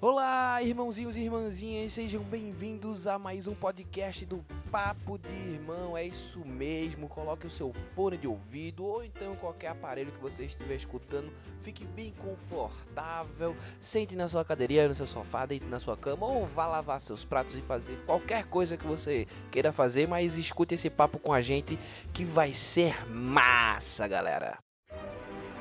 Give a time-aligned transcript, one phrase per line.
[0.00, 5.96] Olá, irmãozinhos e irmãzinhas, sejam bem-vindos a mais um podcast do Papo de Irmão.
[5.96, 10.44] É isso mesmo, coloque o seu fone de ouvido ou então qualquer aparelho que você
[10.44, 11.32] estiver escutando,
[11.62, 16.46] fique bem confortável, sente na sua cadeirinha, no seu sofá, deite na sua cama ou
[16.46, 20.88] vá lavar seus pratos e fazer qualquer coisa que você queira fazer, mas escute esse
[20.88, 21.76] papo com a gente
[22.12, 24.58] que vai ser massa, galera.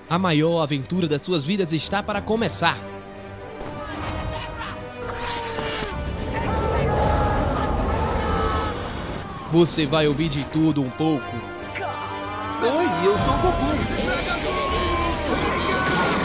[0.08, 2.97] A maior aventura das suas vidas está para começar.
[9.52, 11.36] Você vai ouvir de tudo um pouco.
[12.62, 13.68] Oi, eu sou o Goku.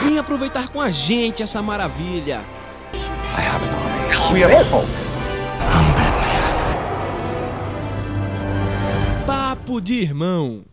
[0.04, 2.40] Vem aproveitar com a gente essa maravilha.
[4.32, 4.84] We are Deadpool.
[9.26, 10.64] Papo de irmão.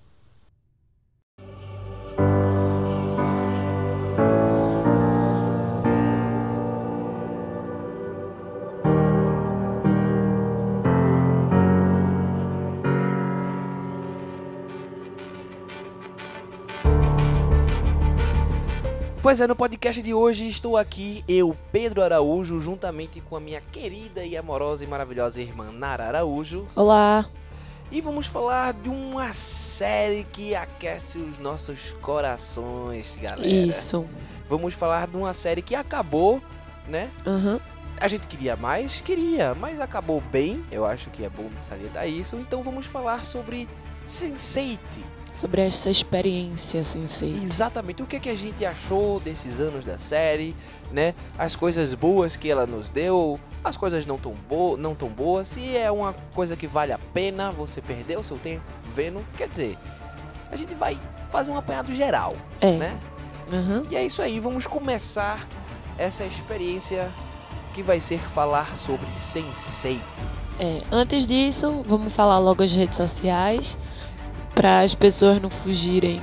[19.30, 23.62] Pois é, no podcast de hoje estou aqui, eu, Pedro Araújo, juntamente com a minha
[23.62, 26.68] querida e amorosa e maravilhosa irmã Nara Araújo.
[26.76, 27.30] Olá.
[27.92, 33.48] E vamos falar de uma série que aquece os nossos corações, galera.
[33.48, 34.04] Isso.
[34.50, 36.42] Vamos falar de uma série que acabou,
[36.88, 37.12] né?
[37.24, 37.60] Aham.
[38.02, 39.00] A gente queria mais?
[39.00, 40.66] Queria, mas acabou bem.
[40.72, 42.36] Eu acho que é bom salientar isso.
[42.36, 43.70] Então vamos falar sobre
[44.08, 44.80] Sense8.
[45.40, 47.34] Sobre essa experiência, sensei.
[47.42, 50.54] Exatamente o que, é que a gente achou desses anos da série,
[50.92, 51.14] né?
[51.38, 55.48] As coisas boas que ela nos deu, as coisas não tão, bo não tão boas.
[55.48, 59.48] Se é uma coisa que vale a pena você perder o seu tempo vendo, quer
[59.48, 59.78] dizer,
[60.52, 62.74] a gente vai fazer um apanhado geral, É.
[62.74, 63.00] né?
[63.54, 63.84] Aham.
[63.90, 65.48] E é isso aí, vamos começar
[65.98, 67.10] essa experiência
[67.74, 70.00] que vai ser falar sobre Sense8.
[70.60, 70.80] É.
[70.92, 73.78] Antes disso, vamos falar logo as redes sociais
[74.54, 76.22] para as pessoas não fugirem.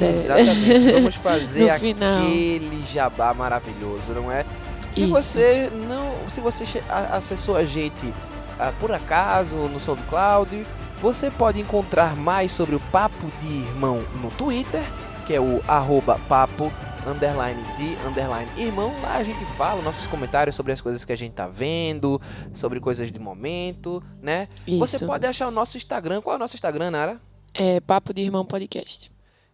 [0.00, 0.08] É.
[0.08, 0.92] Exatamente.
[0.92, 4.44] Vamos fazer aquele jabá maravilhoso, não é?
[4.90, 5.10] Se Isso.
[5.10, 8.12] você não, se você acessou a gente
[8.58, 10.66] ah, por acaso no SoundCloud,
[11.00, 14.82] você pode encontrar mais sobre o Papo de Irmão no Twitter,
[15.26, 16.70] que é o arroba papo
[17.06, 18.94] underline de underline irmão.
[19.02, 22.20] Lá a gente fala nossos comentários sobre as coisas que a gente tá vendo,
[22.54, 24.46] sobre coisas de momento, né?
[24.66, 24.78] Isso.
[24.78, 26.20] Você pode achar o nosso Instagram.
[26.20, 27.20] Qual é o nosso Instagram, Nara?
[27.54, 29.10] É Papo de Irmão Podcast.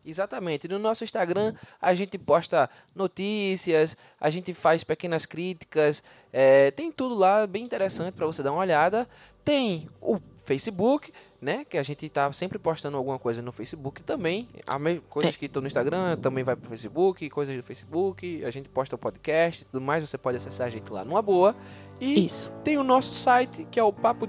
[0.07, 0.67] Exatamente.
[0.69, 7.15] No nosso Instagram a gente posta notícias, a gente faz pequenas críticas, é, tem tudo
[7.15, 9.09] lá bem interessante para você dar uma olhada.
[9.45, 11.65] Tem o Facebook, né?
[11.65, 14.47] Que a gente tá sempre postando alguma coisa no Facebook também.
[14.67, 18.45] A me- coisas que estão no Instagram também vai pro Facebook, coisas do Facebook.
[18.45, 20.09] A gente posta o podcast e tudo mais.
[20.09, 21.57] Você pode acessar a gente lá numa boa.
[22.01, 22.51] E Isso.
[22.63, 24.27] tem o nosso site, que é o papo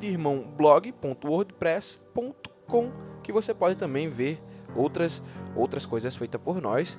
[2.70, 2.92] blog.wordpress.com,
[3.24, 4.42] que você pode também ver
[4.76, 5.22] outras
[5.56, 6.98] outras coisas feitas por nós,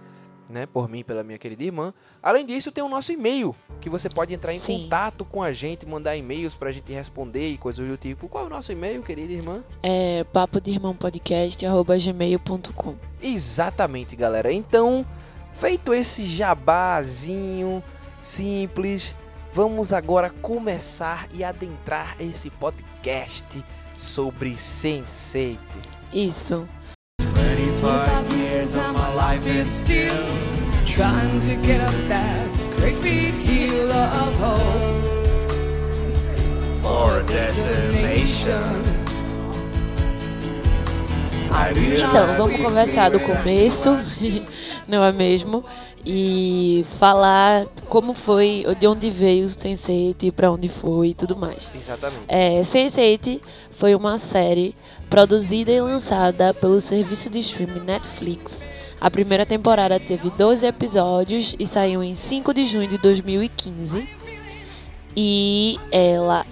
[0.51, 1.95] né, por mim, e pela minha querida irmã.
[2.21, 4.83] Além disso, tem o nosso e-mail, que você pode entrar em Sim.
[4.83, 8.29] contato com a gente, mandar e-mails pra gente responder e coisas do tipo.
[8.29, 9.63] Qual é o nosso e-mail, querida irmã?
[9.83, 12.97] É Papo de Irmão Podcast arroba gmail.com.
[13.23, 14.53] Exatamente, galera.
[14.53, 15.07] Então,
[15.53, 17.83] feito esse jabazinho
[18.21, 19.15] simples,
[19.53, 25.59] vamos agora começar e adentrar esse podcast sobre Sense8.
[26.13, 26.69] Isso.
[27.21, 30.27] 25 years of my life is still
[30.87, 32.47] trying to get up that
[32.77, 35.05] great big hill of hope
[36.83, 39.01] for a destination.
[41.97, 43.91] Então, vamos conversar do começo,
[44.87, 45.65] não é mesmo?
[46.05, 51.71] E falar como foi, de onde veio o Sense8, para onde foi e tudo mais.
[51.75, 52.25] Exatamente.
[52.27, 53.41] É, Sense8
[53.71, 54.75] foi uma série
[55.11, 58.67] produzida e lançada pelo serviço de streaming Netflix.
[59.01, 64.09] A primeira temporada teve 12 episódios e saiu em 5 de junho de 2015.
[65.17, 66.47] E ela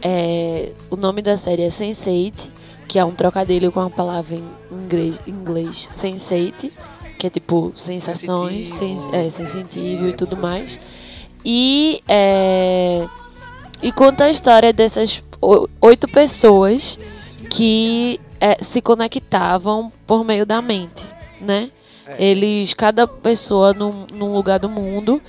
[0.00, 2.48] é, o nome da série é Sense8,
[2.86, 6.70] que é um trocadilho com a palavra em inglês, inglês Sense8,
[7.18, 9.00] que é tipo sensações, Sensitivo.
[9.10, 10.78] sens, é, sensitivo e tudo mais.
[11.44, 13.06] E é,
[13.82, 15.22] e conta a história dessas
[15.80, 16.98] oito pessoas
[17.50, 21.04] que é, se conectavam por meio da mente,
[21.40, 21.70] né?
[22.06, 22.24] É.
[22.24, 25.20] Eles, cada pessoa num, num lugar do mundo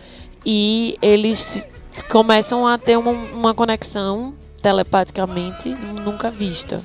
[0.45, 1.67] e eles
[2.09, 5.69] começam a ter uma, uma conexão telepaticamente
[6.03, 6.81] nunca vista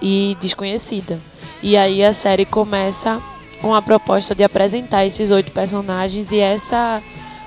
[0.00, 1.20] e desconhecida.
[1.62, 3.20] E aí a série começa
[3.60, 7.02] com a proposta de apresentar esses oito personagens e essa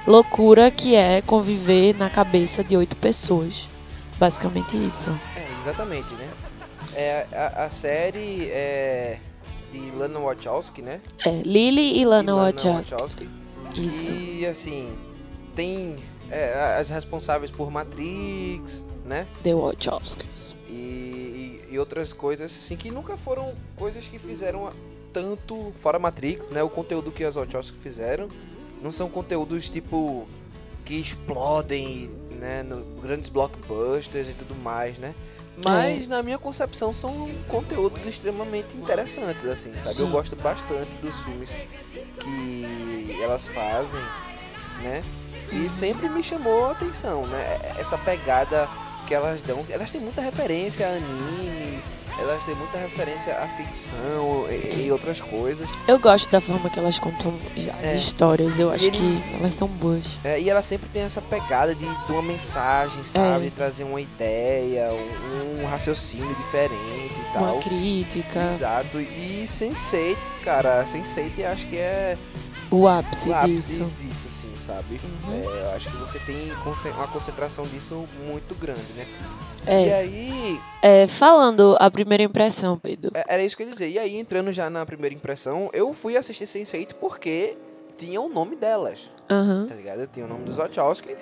[0.07, 3.67] loucura que é conviver na cabeça de oito pessoas.
[4.17, 5.09] Basicamente isso.
[5.35, 6.27] É, exatamente, né?
[6.95, 9.19] É, a, a série é
[9.71, 10.99] de Lana Wachowski, né?
[11.25, 12.93] É, Lily e Lana Lana Wachowski.
[12.95, 13.29] Wachowski.
[13.75, 14.11] Isso.
[14.11, 14.89] E assim,
[15.55, 15.95] tem
[16.31, 19.27] é, as responsáveis por Matrix, né?
[19.43, 20.55] The Wachowskis.
[20.67, 24.69] E, e- e outras coisas assim que nunca foram coisas que fizeram
[25.13, 26.63] tanto fora Matrix, né?
[26.63, 28.27] O conteúdo que as Wachowski fizeram
[28.81, 30.27] não são conteúdos tipo
[30.85, 32.63] que explodem, né?
[32.63, 35.13] No grandes blockbusters e tudo mais, né?
[35.57, 39.99] Mas na minha concepção são conteúdos extremamente interessantes, assim, sabe?
[39.99, 40.11] Eu Sim.
[40.11, 41.49] gosto bastante dos filmes
[42.19, 43.99] que elas fazem,
[44.81, 45.03] né?
[45.51, 47.59] E sempre me chamou a atenção, né?
[47.77, 48.69] Essa pegada
[49.05, 49.65] que elas dão.
[49.69, 51.81] Elas têm muita referência a anime,
[52.21, 55.69] elas têm muita referência à ficção e, e outras coisas.
[55.87, 57.95] Eu gosto da forma que elas contam as É.
[57.95, 58.59] histórias.
[58.59, 60.05] Eu acho ele- que elas são boas.
[60.23, 63.45] É, e ela sempre tem essa pegada de, de uma mensagem, sabe?
[63.45, 63.49] É.
[63.49, 66.75] De trazer uma ideia, um, um raciocínio diferente
[67.13, 67.43] e tal.
[67.55, 68.51] Uma crítica.
[68.55, 68.99] Exato.
[68.99, 72.17] E Sense8, cara, Sense8 acho que é
[72.71, 73.91] O ápice o ápice disso.
[73.99, 74.27] disso,
[74.69, 75.01] sabe?
[75.03, 75.33] Uhum.
[75.33, 76.51] É, eu acho que você tem
[76.93, 79.05] uma concentração disso muito grande, né?
[79.67, 83.11] E É, aí, é, falando a primeira impressão, Pedro.
[83.15, 83.89] é- era isso que eu ia dizer.
[83.89, 87.57] E aí, entrando já na primeira impressão, eu fui assistir Sense8 porque
[87.97, 89.65] tinha o nome delas, Aham.
[89.67, 90.07] tá ligado?
[90.07, 91.15] Tinha o nome dos Wachowski,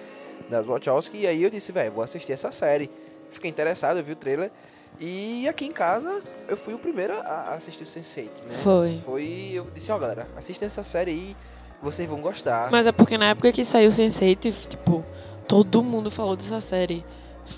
[0.50, 2.89] das Wachowski, e aí eu disse, velho, vou assistir essa série.
[3.29, 4.51] Fiquei interessado, eu vi o trailer.
[5.00, 8.55] E aqui em casa, eu fui o primeiro a assistir o Sense8, né?
[8.63, 9.00] Foi.
[9.05, 11.35] Foi, eu disse, ó, galera, assistem essa série aí,
[11.81, 12.69] vocês vão gostar.
[12.71, 15.03] Mas é porque na época que saiu Sense8, tipo,
[15.47, 17.03] todo mundo falou dessa série.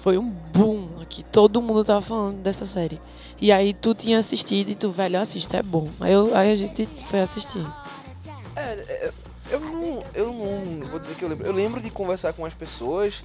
[0.01, 1.23] Foi um boom aqui.
[1.23, 3.01] Todo mundo tava falando dessa série.
[3.41, 5.89] E aí tu tinha assistido e tu, velho, assista, é bom.
[5.99, 7.65] Aí, eu, aí a gente foi assistir.
[8.55, 9.11] É, é,
[9.49, 11.47] eu não, eu não vou dizer que eu lembro.
[11.47, 13.23] Eu lembro de conversar com as pessoas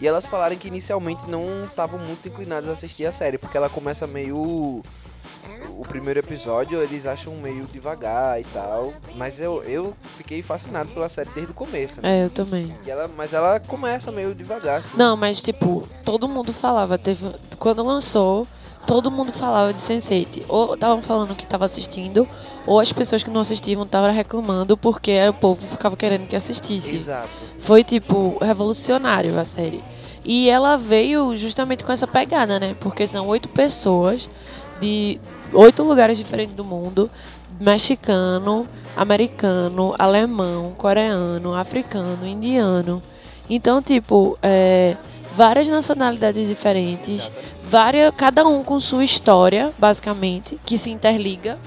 [0.00, 3.68] e elas falarem que inicialmente não estavam muito inclinadas a assistir a série, porque ela
[3.68, 4.82] começa meio.
[5.78, 8.92] O primeiro episódio eles acham meio devagar e tal.
[9.14, 12.18] Mas eu, eu fiquei fascinado pela série desde o começo, né?
[12.18, 12.74] É, eu também.
[12.84, 14.96] E ela, mas ela começa meio devagar, assim.
[14.96, 17.24] Não, mas tipo, todo mundo falava, teve
[17.60, 18.44] quando lançou,
[18.88, 20.46] todo mundo falava de Sense8.
[20.48, 22.28] Ou estavam falando que tava assistindo,
[22.66, 26.96] ou as pessoas que não assistiam estavam reclamando porque o povo ficava querendo que assistisse.
[26.96, 27.28] Exato.
[27.60, 29.80] Foi tipo revolucionário a série.
[30.24, 32.74] E ela veio justamente com essa pegada, né?
[32.80, 34.28] Porque são oito pessoas
[34.80, 35.20] de
[35.52, 37.10] oito lugares diferentes do mundo:
[37.60, 38.66] mexicano,
[38.96, 43.02] americano, alemão, coreano, africano, indiano.
[43.50, 44.96] Então, tipo, é,
[45.34, 47.30] várias nacionalidades diferentes,
[47.62, 51.58] várias, cada um com sua história, basicamente, que se interliga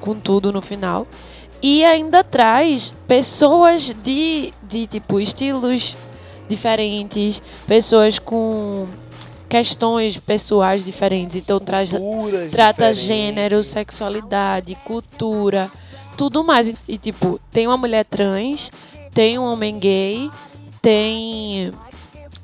[0.00, 1.06] com tudo no final.
[1.62, 5.96] E ainda traz pessoas de, de tipo estilos
[6.48, 8.86] diferentes, pessoas com
[9.48, 11.36] questões pessoais diferentes.
[11.36, 13.02] Então traz Culturas trata diferentes.
[13.02, 15.70] gênero, sexualidade, cultura,
[16.16, 16.72] tudo mais.
[16.88, 18.70] E, tipo, tem uma mulher trans,
[19.12, 20.30] tem um homem gay,
[20.82, 21.72] tem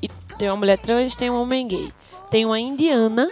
[0.01, 1.91] e tem uma mulher trans, tem um homem gay,
[2.29, 3.29] tem uma indiana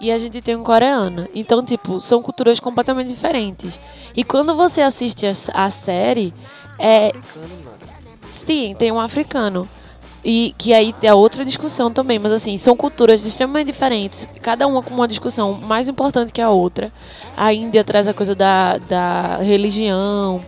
[0.00, 1.28] e a gente tem um coreana.
[1.34, 3.80] Então, tipo, são culturas completamente diferentes.
[4.14, 6.32] E quando você assiste a, a série,
[6.78, 7.12] é.
[8.28, 9.68] Sim, tem um africano.
[10.28, 14.82] E que aí é outra discussão também, mas assim, são culturas extremamente diferentes, cada uma
[14.82, 16.90] com uma discussão mais importante que a outra.
[17.36, 20.40] A Índia traz a coisa da, da religião,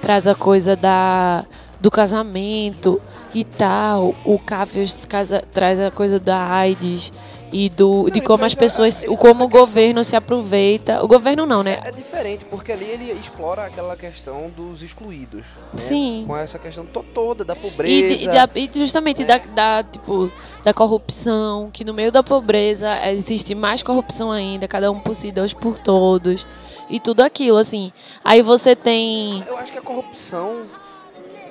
[0.00, 1.44] traz a coisa da,
[1.78, 2.98] do casamento
[3.34, 4.14] e tal.
[4.24, 7.12] O casa- traz a coisa da AIDS
[7.52, 11.02] e do, de e como as pessoas, o como o governo se aproveita.
[11.04, 11.80] O governo não, né?
[11.84, 15.42] É diferente, porque ali ele explora aquela questão dos excluídos.
[15.72, 15.76] né?
[15.76, 16.24] Sim.
[16.26, 18.16] Com essa questão to- toda da E, pobreza.
[18.16, 20.30] de- da- e justamente da, da, tipo,
[20.64, 25.30] da corrupção, que no meio da pobreza existe mais corrupção ainda, cada um por si,
[25.30, 26.46] Deus por todos.
[26.90, 27.92] E tudo aquilo, assim.
[28.24, 29.42] Aí você tem.
[29.46, 30.62] Eu acho que a corrupção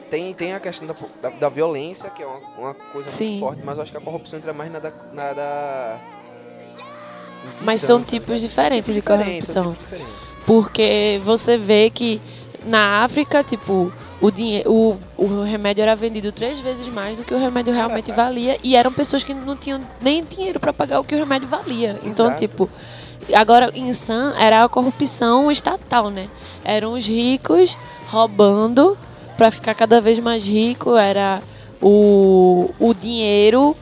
[0.09, 3.27] tem, tem a questão da, da, da violência, que é uma, uma coisa Sim.
[3.31, 4.91] muito forte, mas acho que a corrupção entra mais na da.
[5.13, 5.97] Na da
[7.61, 9.71] Mas ambição, são tá tipos diferentes de Diferente, corrupção.
[9.73, 10.13] tipos diferentes.
[10.45, 12.21] Porque você vê que
[12.65, 17.33] na África, tipo, o, dinhe- o, o remédio era vendido três vezes mais do que
[17.33, 18.57] o remédio realmente valia.
[18.63, 21.99] E eram pessoas que não tinham nem dinheiro para pagar o que o remédio valia.
[22.03, 22.39] Então, Exato.
[22.39, 22.69] tipo,
[23.33, 26.27] agora em Sam era a corrupção estatal, né?
[26.63, 27.75] Eram os ricos
[28.07, 28.95] roubando
[29.37, 30.95] para ficar cada vez mais rico.
[30.95, 31.41] Era
[31.81, 33.75] o, o dinheiro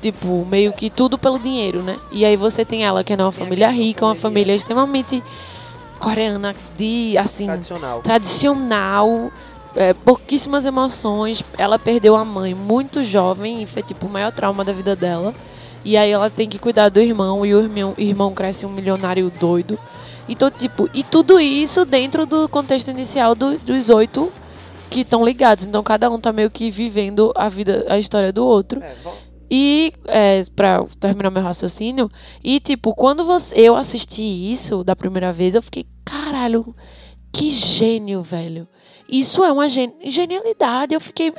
[0.00, 1.96] tipo, meio que tudo pelo dinheiro, né?
[2.12, 5.22] E aí você tem ela que é uma família rica, uma família extremamente
[5.98, 8.00] coreana, de assim, Tradicional.
[8.02, 9.32] tradicional,
[9.74, 11.42] é, pouquíssimas emoções.
[11.56, 15.34] Ela perdeu a mãe muito jovem e foi tipo o maior trauma da vida dela.
[15.84, 19.32] E aí ela tem que cuidar do irmão e o irmão, irmão cresce um milionário
[19.40, 19.76] doido.
[20.28, 24.30] Então, tipo, e tudo isso dentro do contexto inicial do- dos oito
[24.90, 25.66] que estão ligados.
[25.66, 28.82] Então cada um tá meio que vivendo a vida, a história do outro.
[28.82, 28.94] É,
[29.50, 32.10] E, é, pra terminar meu raciocínio,
[32.44, 36.74] e tipo, quando você, eu assisti isso da primeira vez, eu fiquei, caralho,
[37.32, 38.68] que gênio, velho.
[39.08, 40.92] Isso é uma gen- genialidade.
[40.92, 41.32] Eu fiquei,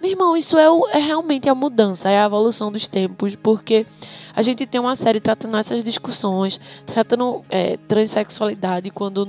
[0.00, 3.86] meu irmão, isso é, o- é realmente a mudança, é a evolução dos tempos, porque
[4.34, 9.28] a gente tem uma série tratando essas discussões, tratando é, transexualidade quando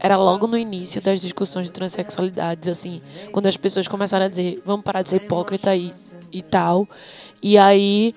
[0.00, 4.62] era logo no início das discussões de transexualidades, assim, quando as pessoas começaram a dizer,
[4.64, 5.92] vamos parar de ser hipócrita e,
[6.32, 6.88] e tal.
[7.42, 8.14] E aí,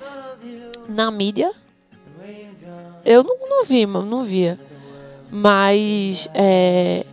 [0.87, 1.51] na mídia,
[3.03, 4.57] eu não, não vi, mano, não via.
[5.29, 7.05] Mas, é...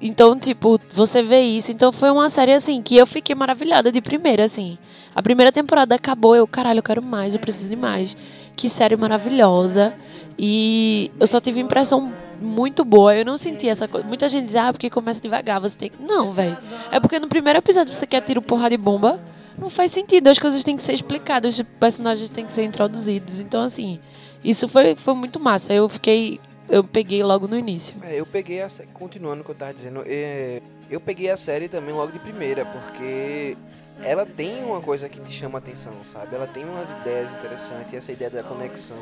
[0.00, 1.70] Então, tipo, você vê isso.
[1.70, 4.78] Então, foi uma série, assim, que eu fiquei maravilhada de primeira, assim.
[5.14, 8.16] A primeira temporada acabou, eu, caralho, eu quero mais, eu preciso de mais.
[8.56, 9.92] Que série maravilhosa.
[10.38, 13.14] E eu só tive impressão muito boa.
[13.14, 14.06] Eu não senti essa coisa.
[14.06, 16.02] Muita gente diz, ah, porque começa devagar, você tem que.
[16.02, 16.56] Não, velho.
[16.90, 19.20] É porque no primeiro episódio você quer tiro, porrada de bomba.
[19.58, 20.28] Não faz sentido.
[20.28, 23.40] As coisas têm que ser explicadas, os personagens têm que ser introduzidos.
[23.40, 23.98] Então, assim,
[24.42, 25.72] isso foi, foi muito massa.
[25.72, 26.40] Eu fiquei.
[26.68, 27.94] Eu peguei logo no início.
[28.02, 31.36] É, eu peguei a sé- continuando o que eu tava dizendo, é, eu peguei a
[31.36, 33.56] série também logo de primeira, porque
[34.04, 36.34] ela tem uma coisa que te chama a atenção, sabe?
[36.34, 38.98] Ela tem umas ideias interessantes, essa ideia da conexão.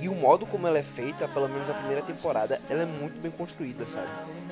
[0.00, 3.20] E o modo como ela é feita, pelo menos a primeira temporada, ela é muito
[3.20, 4.08] bem construída, sabe?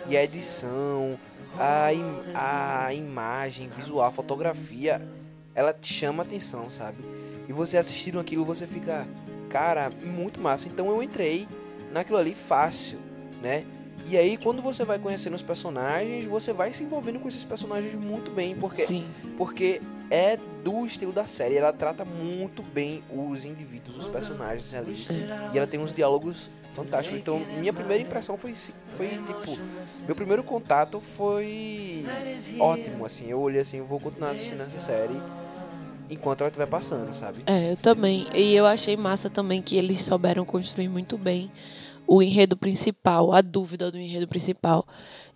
[0.08, 1.18] E a edição,
[1.58, 5.00] a, im- a imagem, visual, a fotografia,
[5.54, 6.98] ela te chama a atenção, sabe?
[7.48, 9.06] E você assistindo aquilo, você fica,
[9.48, 10.68] cara, muito massa.
[10.68, 11.46] Então eu entrei
[11.92, 12.98] naquilo ali fácil,
[13.40, 13.64] né?
[14.08, 17.94] E aí, quando você vai conhecendo os personagens, você vai se envolvendo com esses personagens
[17.94, 19.04] muito bem, porque, Sim.
[19.36, 21.56] porque é do estilo da série.
[21.56, 24.94] Ela trata muito bem os indivíduos, os personagens ali.
[25.52, 27.18] E ela tem uns diálogos fantásticos.
[27.18, 28.54] Então, minha primeira impressão foi,
[28.96, 29.58] foi tipo,
[30.06, 32.04] meu primeiro contato foi
[32.60, 33.28] ótimo, assim.
[33.28, 35.20] Eu olhei assim, eu vou continuar assistindo essa série
[36.08, 37.42] enquanto ela estiver passando, sabe?
[37.46, 38.28] É, eu também.
[38.34, 41.50] E eu achei massa também que eles souberam construir muito bem
[42.06, 44.86] o enredo principal, a dúvida do enredo principal.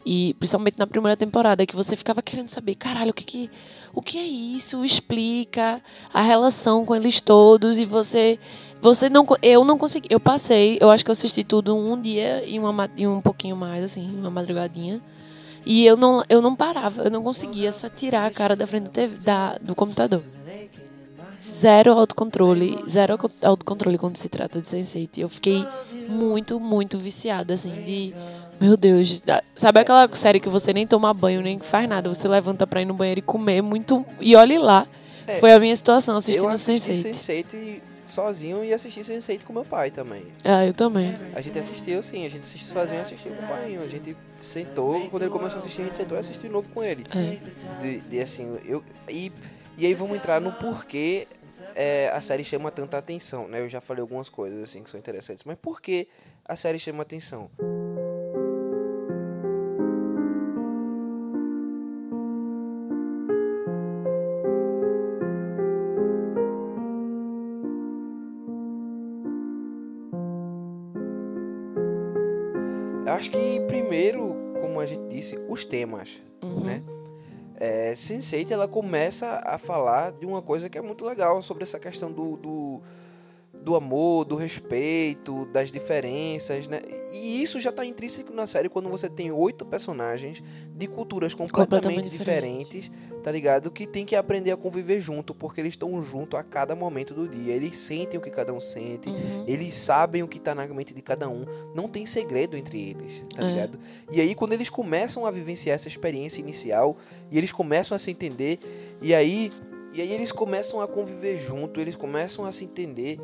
[0.05, 3.51] E principalmente na primeira temporada, que você ficava querendo saber, caralho, o que que,
[3.95, 4.83] o que é isso?
[4.85, 8.39] Explica a relação com eles todos e você
[8.81, 12.43] você não eu não consegui, eu passei, eu acho que eu assisti tudo um dia
[12.47, 15.03] e uma ma- e um pouquinho mais assim, uma madrugadinha.
[15.67, 18.91] E eu não eu não parava, eu não conseguia tirar a cara da frente da
[18.91, 20.23] TV da, do computador
[21.61, 25.19] zero autocontrole, zero auto- autocontrole quando se trata de Sense8.
[25.19, 25.67] Eu fiquei
[26.09, 28.15] muito, muito viciada, assim, de...
[28.61, 29.23] Meu Deus,
[29.57, 32.85] sabe aquela série que você nem toma banho, nem faz nada, você levanta pra ir
[32.85, 34.05] no banheiro e comer muito...
[34.21, 34.87] E olhe lá,
[35.27, 37.15] É, foi a minha situação assistindo eu assisti Sense8.
[37.15, 40.25] Sense8 sozinho e assisti Sense8 com meu pai também.
[40.45, 41.17] Ah, eu também.
[41.35, 43.79] A gente assistiu sim, a gente assistiu sozinho e assistiu com o pai.
[43.83, 46.69] A gente sentou, quando ele começou a assistir, a gente sentou e assistiu de novo
[46.75, 47.05] com ele.
[47.15, 47.83] É.
[47.83, 49.31] De, de, assim, eu, e,
[49.79, 51.27] e aí vamos entrar no porquê
[51.75, 53.61] é, a série chama tanta atenção, né?
[53.61, 56.09] Eu já falei algumas coisas assim que são interessantes, mas por que
[56.45, 57.51] a série chama atenção?
[73.07, 76.61] Acho que primeiro, como a gente disse, os temas, Uhum.
[76.65, 76.83] né?
[77.61, 81.79] É, Sense8 ela começa a falar de uma coisa que é muito legal sobre essa
[81.79, 82.81] questão do, do,
[83.53, 86.81] do amor, do respeito, das diferenças, né?
[87.13, 90.43] E isso já tá intrínseco na série quando você tem oito personagens
[90.75, 92.91] de culturas completamente, Completamente diferentes,
[93.23, 93.71] tá ligado?
[93.71, 97.29] Que tem que aprender a conviver junto, porque eles estão junto a cada momento do
[97.29, 97.53] dia.
[97.53, 99.45] Eles sentem o que cada um sente, Uhum.
[99.47, 101.45] eles sabem o que tá na mente de cada um.
[101.75, 103.47] Não tem segredo entre eles, tá É.
[103.51, 103.79] ligado?
[104.11, 106.97] E aí, quando eles começam a vivenciar essa experiência inicial,
[107.31, 108.59] e eles começam a se entender,
[109.03, 109.51] e aí,
[109.93, 113.19] e aí eles começam a conviver junto, eles começam a se entender,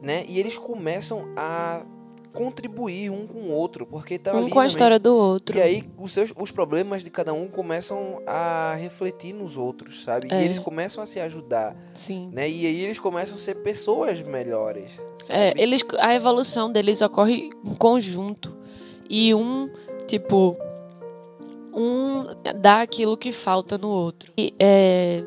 [0.00, 0.24] né?
[0.28, 1.84] E eles começam a
[2.32, 5.56] contribuir um com o outro, porque tá Um ali com a história do outro.
[5.56, 10.28] e aí, os, seus, os problemas de cada um começam a refletir nos outros, sabe?
[10.30, 10.40] É.
[10.40, 12.30] E eles começam a se ajudar, Sim.
[12.32, 12.48] né?
[12.48, 14.98] E aí eles começam a ser pessoas melhores.
[15.28, 15.62] É, sabe?
[15.62, 18.56] eles, a evolução deles ocorre em conjunto.
[19.08, 19.70] E um,
[20.06, 20.56] tipo,
[21.74, 22.24] um
[22.56, 24.32] dá aquilo que falta no outro.
[24.38, 25.22] E, é,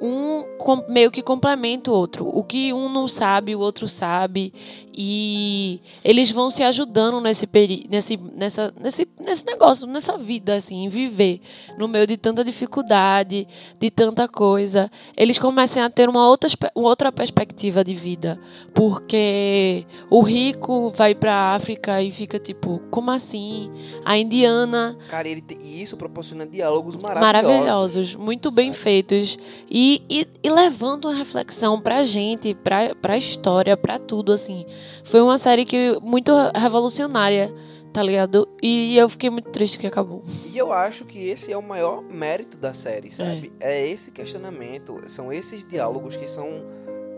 [0.00, 0.44] um
[0.88, 2.28] meio que complementa o outro.
[2.28, 4.52] O que um não sabe, o outro sabe.
[4.98, 10.84] E eles vão se ajudando nesse, peri nesse, nessa, nesse, nesse negócio, nessa vida, assim,
[10.84, 11.40] em viver.
[11.78, 13.46] No meio de tanta dificuldade,
[13.78, 14.90] de tanta coisa.
[15.16, 18.38] Eles começam a ter uma outra, uma outra perspectiva de vida.
[18.74, 23.70] Porque o rico vai pra África e fica tipo, como assim?
[24.04, 27.22] A indiana Cara, ele te- e isso proporciona diálogos maravilhosos.
[27.50, 28.82] maravilhosos, muito bem sabe?
[28.84, 29.38] feitos
[29.70, 34.64] e, e, e levando uma reflexão pra gente, pra, pra história, pra tudo, assim.
[35.04, 37.54] Foi uma série que muito revolucionária,
[37.92, 38.48] tá ligado?
[38.62, 40.22] E eu fiquei muito triste que acabou.
[40.52, 43.52] E eu acho que esse é o maior mérito da série, sabe?
[43.60, 46.64] É, esse questionamento, são esses diálogos que são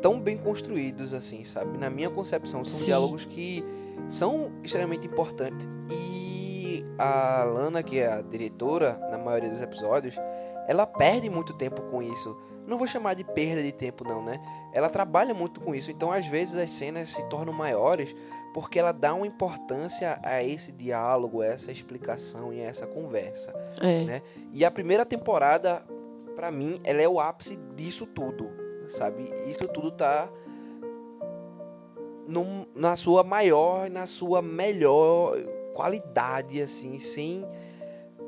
[0.01, 1.77] tão bem construídos, assim, sabe?
[1.79, 2.87] Na minha concepção, são Sim.
[2.87, 3.65] diálogos que
[4.09, 5.69] são extremamente importantes.
[5.91, 10.17] E a Lana, que é a diretora, na maioria dos episódios,
[10.69, 12.37] ela perde muito tempo com isso.
[12.69, 14.39] Não vou chamar de perda de tempo, não, né?
[14.73, 15.91] Ela trabalha muito com isso.
[15.91, 18.15] Então, às vezes, as cenas se tornam maiores
[18.53, 23.55] porque ela dá uma importância a esse diálogo, a essa explicação e a essa conversa.
[23.81, 24.05] É.
[24.05, 24.23] Né?
[24.53, 25.83] E a primeira temporada,
[26.37, 28.51] pra mim, ela é o ápice disso tudo,
[28.87, 29.25] sabe?
[29.47, 30.29] Isso tudo tá
[32.27, 35.37] num- na sua maior, na sua melhor
[35.75, 37.47] qualidade, assim, sem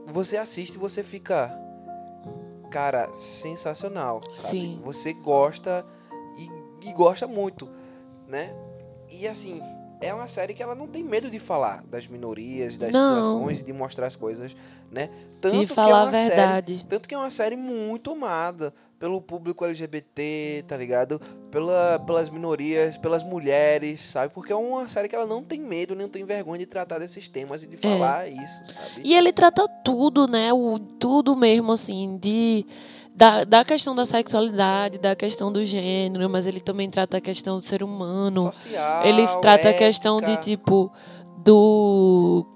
[0.06, 1.50] você assiste e você fica,
[2.70, 4.48] cara, sensacional, sabe?
[4.50, 4.80] Sim.
[4.84, 5.84] Você gosta
[6.82, 7.68] e, e gosta muito,
[8.26, 8.54] né?
[9.10, 9.60] E assim,
[10.00, 13.16] é uma série que ela não tem medo de falar das minorias, das Não.
[13.16, 14.56] situações e de mostrar as coisas,
[14.90, 15.10] né?
[15.40, 16.86] Tanto De que é falar a uma série- verdade.
[16.88, 21.18] tanto que é uma série muito amada pelo público LGBT, tá ligado?
[21.50, 24.32] Pela, pelas minorias, pelas mulheres, sabe?
[24.32, 27.26] Porque é uma série que ela não tem medo, nem tem vergonha de tratar desses
[27.26, 29.00] temas e de falar isso, sabe?
[29.02, 30.52] E ele trata tudo, né?
[30.52, 32.66] O, tudo mesmo, assim, de.
[33.12, 37.56] Da, da questão da sexualidade, da questão do gênero, mas ele também trata a questão
[37.56, 38.44] do ser humano.
[38.52, 40.42] Social, Ele trata a questão de, ética.
[40.42, 40.92] tipo,
[41.38, 42.46] do,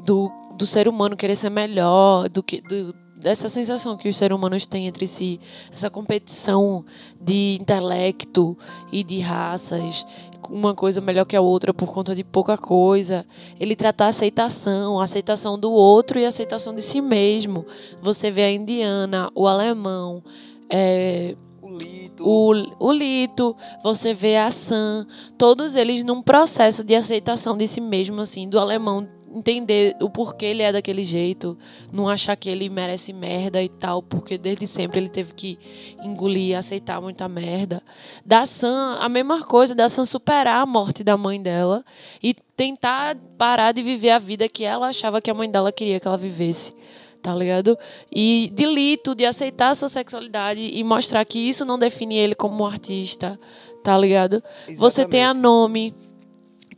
[0.00, 2.92] do, do ser humano querer ser melhor, do que do,
[3.24, 5.40] dessa sensação que os seres humanos têm entre si,
[5.72, 6.84] essa competição
[7.18, 8.54] de intelecto
[8.92, 10.04] e de raças,
[10.50, 13.24] uma coisa melhor que a outra por conta de pouca coisa.
[13.58, 17.64] Ele trata a aceitação, a aceitação do outro e a aceitação de si mesmo.
[18.02, 20.22] Você vê a indiana, o alemão,
[20.68, 25.06] é, o Lito, o, o Lito, você vê a Sam,
[25.38, 30.46] todos eles num processo de aceitação de si mesmo, assim, do alemão entender o porquê
[30.46, 31.58] ele é daquele jeito,
[31.92, 35.58] não achar que ele merece merda e tal, porque desde sempre ele teve que
[36.02, 37.82] engolir aceitar muita merda.
[38.24, 41.84] Da Sam, a mesma coisa, da Sam superar a morte da mãe dela
[42.22, 45.98] e tentar parar de viver a vida que ela achava que a mãe dela queria
[45.98, 46.72] que ela vivesse
[47.20, 47.78] tá ligado?
[48.14, 52.34] E de Lito, de aceitar a sua sexualidade e mostrar que isso não define ele
[52.34, 53.40] como um artista,
[53.82, 54.44] tá ligado?
[54.76, 55.42] Você tem a Exatamente.
[55.42, 55.94] Nome,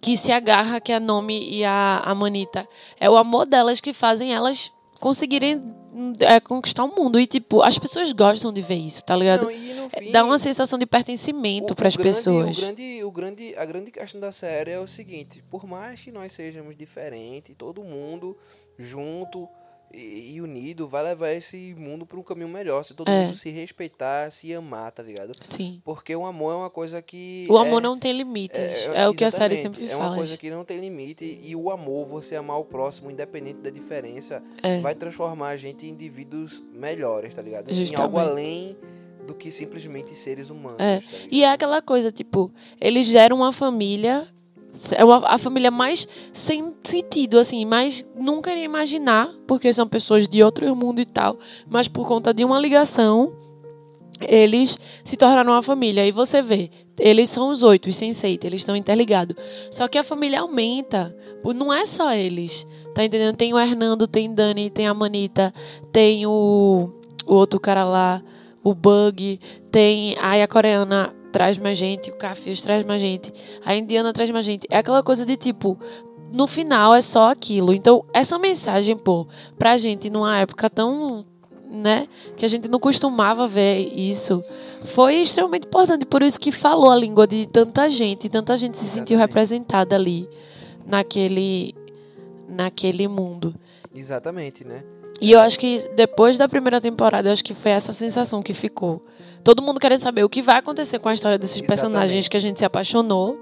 [0.07, 2.69] que se agarra, que é a Nome e a, a Manita.
[3.01, 5.61] É o amor delas que fazem elas conseguirem
[6.21, 7.19] é, conquistar o mundo.
[7.19, 9.51] E, tipo, as pessoas gostam de ver isso, tá ligado?
[9.51, 12.57] Não, no fim, Dá uma sensação de pertencimento para as pessoas.
[12.57, 16.13] O grande, o grande, a grande questão da série é o seguinte: por mais que
[16.13, 18.39] nós sejamos diferentes, todo mundo
[18.79, 19.49] junto
[19.93, 22.83] e, e unido vai levar esse mundo para um caminho melhor.
[22.85, 23.27] Se todo É.
[23.27, 25.33] mundo se respeitar, se amar, tá ligado?
[25.43, 25.81] Sim.
[25.85, 27.47] Porque o amor é uma coisa que.
[27.49, 28.87] O amor é, não tem limites.
[28.95, 30.17] É, o que a série sempre É uma fala.
[30.17, 31.41] coisa que não tem limite.
[31.43, 34.81] E o amor, você amar o próximo, independente da diferença, É.
[34.81, 37.71] vai transformar a gente em indivíduos melhores, tá ligado?
[37.71, 38.03] Em Justamente.
[38.03, 38.77] algo além
[39.27, 40.79] do que simplesmente seres humanos.
[40.79, 41.01] É.
[41.01, 41.07] tá?
[41.31, 44.29] E é aquela coisa, tipo, eles geram uma família.
[44.93, 50.43] É a família mais sem sentido, assim, mas nunca iria imaginar, porque são pessoas de
[50.43, 53.33] outro mundo e tal, mas por conta de uma ligação,
[54.21, 56.07] eles se tornaram uma família.
[56.07, 59.37] E você vê, eles são os oito, os sense eles estão interligados.
[59.71, 61.15] Só que a família aumenta,
[61.55, 63.37] não é só eles, tá entendendo?
[63.37, 65.53] Tem o Hernando, tem Dani, tem a Manita,
[65.93, 66.91] tem o,
[67.27, 68.23] o outro cara lá,
[68.63, 69.39] o Bug,
[69.71, 73.31] tem aí a coreana traz mais gente, o Cafios traz mais gente,
[73.63, 74.67] a indiana traz mais gente.
[74.71, 75.79] É aquela coisa de tipo,
[76.33, 77.75] no final é só aquilo.
[77.75, 79.27] Então, essa mensagem, pô,
[79.59, 81.27] pra gente numa época tão,
[81.71, 84.43] né, que a gente não costumava ver isso,
[84.85, 86.07] foi extremamente importante.
[86.07, 90.27] Por isso que falou a língua de tanta gente, tanta gente se sentiu representada ali
[90.87, 91.75] naquele
[92.49, 93.55] naquele mundo.
[93.95, 94.83] Exatamente, né?
[95.21, 98.55] E eu acho que depois da primeira temporada, eu acho que foi essa sensação que
[98.55, 99.05] ficou
[99.47, 101.81] todo mundo querendo saber o que vai acontecer com a história desses Exatamente.
[101.81, 103.41] personagens que a gente se apaixonou.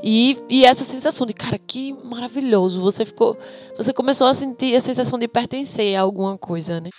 [0.00, 2.80] E, e essa sensação de, cara, que maravilhoso.
[2.80, 3.36] Você ficou.
[3.76, 6.90] Você começou a sentir a sensação de pertencer a alguma coisa, né?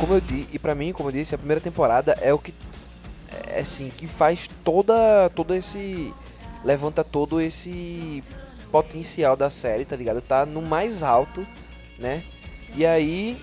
[0.00, 2.54] Como eu disse, e para mim, como eu disse, a primeira temporada é o que
[3.60, 6.12] assim, que faz toda todo esse
[6.64, 8.22] levanta todo esse
[8.72, 10.20] potencial da série, tá ligado?
[10.20, 11.46] Tá no mais alto,
[11.98, 12.24] né?
[12.74, 13.40] E aí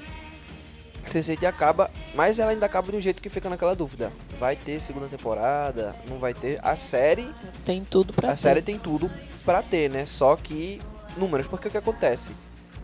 [1.08, 4.12] Sense8 acaba, mas ela ainda acaba de um jeito que fica naquela dúvida.
[4.40, 5.96] Vai ter segunda temporada?
[6.10, 6.60] Não vai ter?
[6.64, 7.30] A série,
[7.66, 8.38] Tem tudo pra a ter.
[8.38, 9.10] série tem tudo
[9.46, 10.06] pra ter, né?
[10.06, 10.82] Só que
[11.18, 12.32] números, porque o que acontece?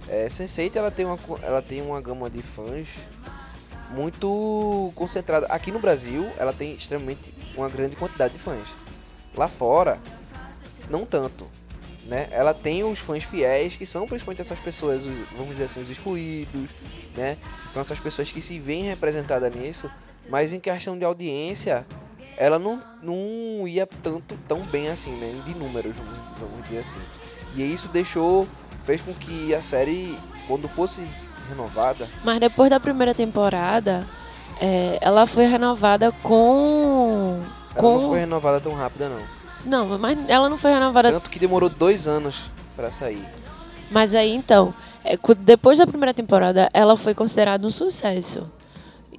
[0.08, 2.88] É, Sense8 ela tem uma ela tem uma gama de fãs
[3.90, 5.48] muito concentrada.
[5.48, 8.68] Aqui no Brasil, ela tem extremamente uma grande quantidade de fãs.
[9.36, 10.00] Lá fora,
[10.90, 11.48] não tanto,
[12.06, 12.28] né?
[12.32, 15.90] Ela tem os fãs fiéis, que são principalmente essas pessoas, os- vamos dizer assim, os
[15.90, 16.70] excluídos,
[17.16, 17.38] né?
[17.68, 19.90] São essas pessoas que se veem representadas nisso,
[20.30, 21.86] mas em questão de audiência,
[22.38, 25.42] ela não, não ia tanto tão bem assim, né?
[25.46, 25.96] De números,
[26.40, 27.00] vamos dizer assim.
[27.56, 28.48] E isso deixou,
[28.84, 31.02] fez com que a série, quando fosse
[31.50, 34.06] renovada, Mas depois da primeira temporada,
[34.62, 37.40] é, ela foi renovada com.
[37.74, 38.02] ela com...
[38.02, 39.40] não foi renovada tão rápida não.
[39.66, 41.12] Não, mas ela não foi renovada.
[41.12, 43.26] Tanto que demorou dois anos pra sair.
[43.92, 48.50] Mas aí então, é, depois da primeira temporada, ela foi considerada um sucesso.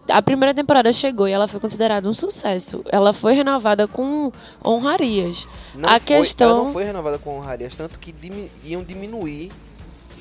[0.09, 2.83] A primeira temporada chegou e ela foi considerada um sucesso.
[2.91, 4.33] Ela foi renovada com
[4.65, 5.47] honrarias.
[5.75, 8.15] Não A foi, questão- Ela não foi renovada com honrarias, tanto que
[8.65, 9.53] iam diminuir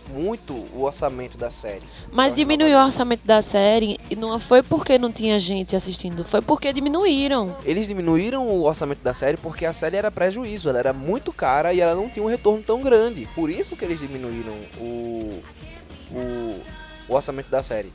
[0.09, 1.85] muito o orçamento da série.
[2.11, 6.41] Mas diminuiu o orçamento da série e não foi porque não tinha gente assistindo, foi
[6.41, 7.55] porque diminuíram.
[7.63, 11.73] Eles diminuíram o orçamento da série porque a série era prejuízo, ela era muito cara
[11.73, 13.27] e ela não tinha um retorno tão grande.
[13.35, 15.41] Por isso que eles diminuíram o,
[16.11, 16.61] o,
[17.07, 17.93] o orçamento da série.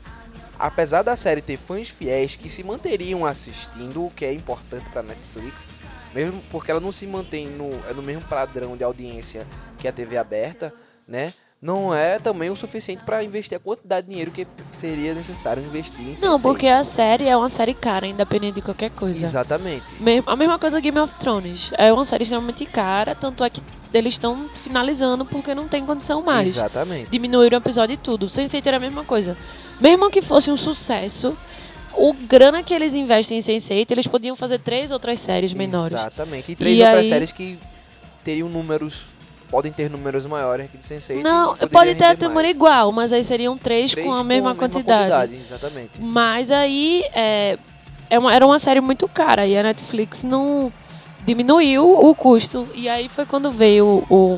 [0.57, 5.03] Apesar da série ter fãs fiéis que se manteriam assistindo, o que é importante para
[5.03, 5.67] Netflix,
[6.13, 9.45] mesmo porque ela não se mantém no, é no mesmo padrão de audiência
[9.77, 10.73] que a TV aberta,
[11.05, 11.33] né?
[11.65, 15.99] Não é também o suficiente para investir a quantidade de dinheiro que seria necessário investir
[15.99, 16.41] em Não, Sense8.
[16.43, 19.25] porque a série é uma série cara, independente de qualquer coisa.
[19.25, 19.83] Exatamente.
[19.99, 21.71] Me- A mesma coisa Game of Thrones.
[21.75, 26.21] É uma série extremamente cara, tanto é que eles estão finalizando porque não tem condição
[26.21, 26.49] mais.
[26.49, 27.09] Exatamente.
[27.09, 28.27] Diminuíram o episódio e tudo.
[28.27, 29.35] Sense8 era a mesma coisa.
[29.81, 31.35] Mesmo que fosse um sucesso,
[31.93, 35.93] o grana que eles investem em Sense8, eles podiam fazer três outras séries menores.
[35.99, 36.51] Exatamente.
[36.51, 37.57] E três E outras aí- séries que
[38.23, 39.07] teriam números.
[39.55, 41.21] Podem ter números maiores que de Sense8.
[41.23, 42.19] Não, pode ter mais.
[42.19, 45.33] número igual, mas aí seriam três, Três com a mesma, quantidade.
[45.33, 45.91] Exatamente.
[46.01, 47.57] Mas aí é,
[48.09, 50.73] é uma- era uma série muito cara e a Netflix não
[51.25, 52.67] diminuiu o custo.
[52.75, 54.37] E aí foi quando veio o.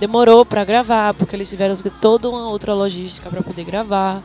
[0.00, 4.22] Demorou pra gravar, porque eles tiveram que ter toda uma outra logística pra poder gravar.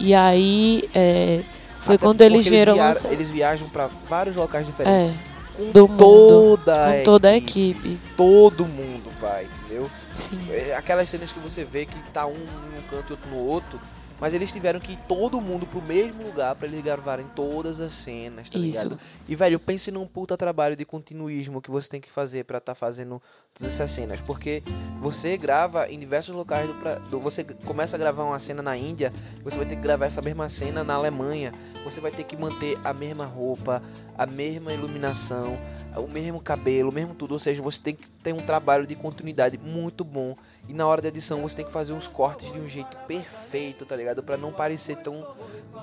[0.00, 1.42] E aí é,
[1.78, 3.12] foi Até quando eles vieram via- lançar.
[3.12, 5.14] Eles viajam pra vários locais diferentes.
[5.16, 7.98] É, com do mundo, toda com toda a equipe.
[8.16, 9.90] Todo mundo vai, entendeu?
[10.14, 10.40] Sim.
[10.50, 13.36] É, Aquelas cenas que você vê que tá um em um canto e outro no
[13.36, 13.80] outro.
[14.20, 17.92] Mas eles tiveram que ir todo mundo pro mesmo lugar pra eles gravarem todas as
[17.92, 18.84] cenas, tá Isso.
[18.84, 19.00] ligado?
[19.28, 22.74] E, velho, pense num puta trabalho de continuismo que você tem que fazer pra tá
[22.74, 23.20] fazendo
[23.52, 24.20] todas essas cenas.
[24.20, 24.62] Porque
[25.00, 28.76] você grava em diversos locais do, pra- do- Você começa a gravar uma cena na
[28.76, 31.52] Índia, você vai ter que gravar essa mesma cena na Alemanha.
[31.84, 33.82] Você vai ter que manter a mesma roupa,
[34.16, 35.58] a mesma iluminação,
[35.96, 37.32] o mesmo cabelo, o mesmo tudo.
[37.32, 40.36] Ou seja, você tem que ter um trabalho de continuidade muito bom.
[40.68, 43.84] E na hora da edição você tem que fazer uns cortes de um jeito perfeito,
[43.84, 44.22] tá ligado?
[44.22, 45.26] Pra não parecer tão,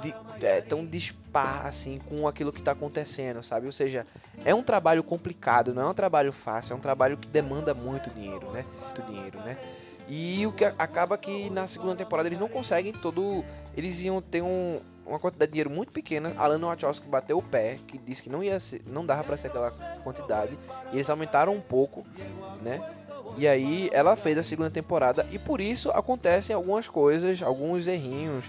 [0.01, 3.67] di- é, tão dispar assim com aquilo que tá acontecendo, sabe?
[3.67, 4.07] Ou seja,
[4.43, 8.09] é um trabalho complicado, não é um trabalho fácil, é um trabalho que demanda muito
[8.09, 8.65] dinheiro, né?
[8.85, 9.55] Muito dinheiro, né?
[10.09, 13.45] E o que acaba que na segunda temporada eles não conseguem todo.
[13.77, 16.33] Eles iam ter um, uma quantidade de dinheiro muito pequena.
[16.37, 19.47] Alan Wachowski bateu o pé, que disse que não ia ser, não dava pra ser
[19.47, 19.71] aquela
[20.03, 20.57] quantidade.
[20.91, 22.03] E eles aumentaram um pouco,
[22.61, 22.81] né?
[23.37, 28.45] E aí ela fez a segunda temporada e por isso acontecem algumas coisas, alguns errinhos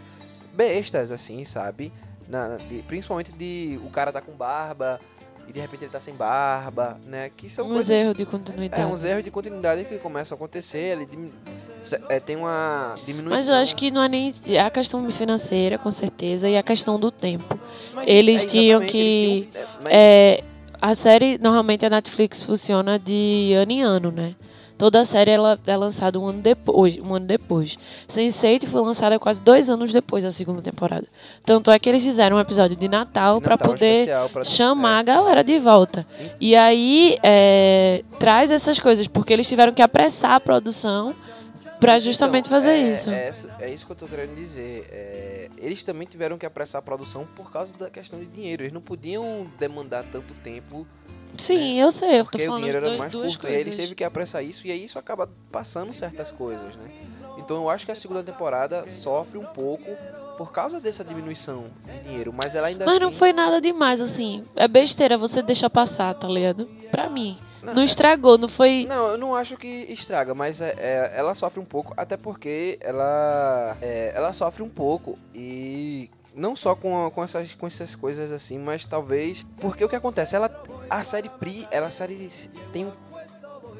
[0.54, 1.92] bestas assim, sabe?
[2.28, 5.00] Na, de- principalmente de o cara tá com barba
[5.48, 7.30] e de repente ele tá sem barba, né?
[7.36, 8.82] Que são Uns coisas erros de continuidade.
[8.82, 11.32] é, uns erros de continuidade que começam a acontecer, ele
[12.08, 13.36] é, tem uma diminuição.
[13.38, 14.32] Mas eu acho que não é nem
[14.64, 17.58] a questão financeira, com certeza, e a questão do tempo.
[17.94, 20.44] Mas, eles é, tinham que- eles tinham- é, mas- É,
[20.80, 24.34] a série, normalmente a Netflix funciona de ano em ano, né?
[24.82, 26.98] Toda a série ela é lançada um ano depois.
[26.98, 27.78] Um ano depois.
[28.08, 31.06] Sense8 foi lançada quase dois anos depois da segunda temporada.
[31.44, 34.96] Tanto é que eles fizeram um episódio de Natal de para Natal poder pra- chamar
[34.96, 34.98] é.
[34.98, 36.04] a galera de volta.
[36.40, 41.14] E aí é, traz essas coisas, porque eles tiveram que apressar a produção
[41.78, 43.08] para Mas, justamente então, fazer é- isso.
[43.08, 44.84] É, isso- é isso que eu tô querendo dizer.
[44.90, 48.64] É, eles também tiveram que apressar a produção por causa da questão de dinheiro.
[48.64, 50.84] Eles não podiam demandar tanto tempo,
[51.38, 53.46] Sim, eu sei, eu tô porque o dinheiro era dois- mais curto.
[53.46, 53.76] E eles coisas.
[53.76, 56.90] teve que apressar isso e aí isso acaba passando certas coisas, né?
[57.38, 59.84] Então eu acho que a segunda temporada sofre um pouco
[60.36, 63.04] por causa dessa diminuição de dinheiro, mas ela ainda Mas assim...
[63.04, 64.44] não foi nada demais, assim.
[64.56, 66.66] É besteira você deixar passar, tá ligado?
[66.90, 67.38] Pra mim.
[67.62, 68.86] Não, Não é- estragou, não foi.
[68.88, 72.76] Não, eu não acho que estraga, mas é, é- ela sofre um pouco, até porque
[72.80, 78.30] ela, é, ela sofre um pouco e não só com, com, essas, com essas coisas
[78.32, 80.50] assim, mas talvez porque o que acontece, ela
[80.88, 82.28] a série Pri, ela a série
[82.72, 82.92] tem um-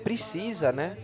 [0.02, 0.96] precisa, né,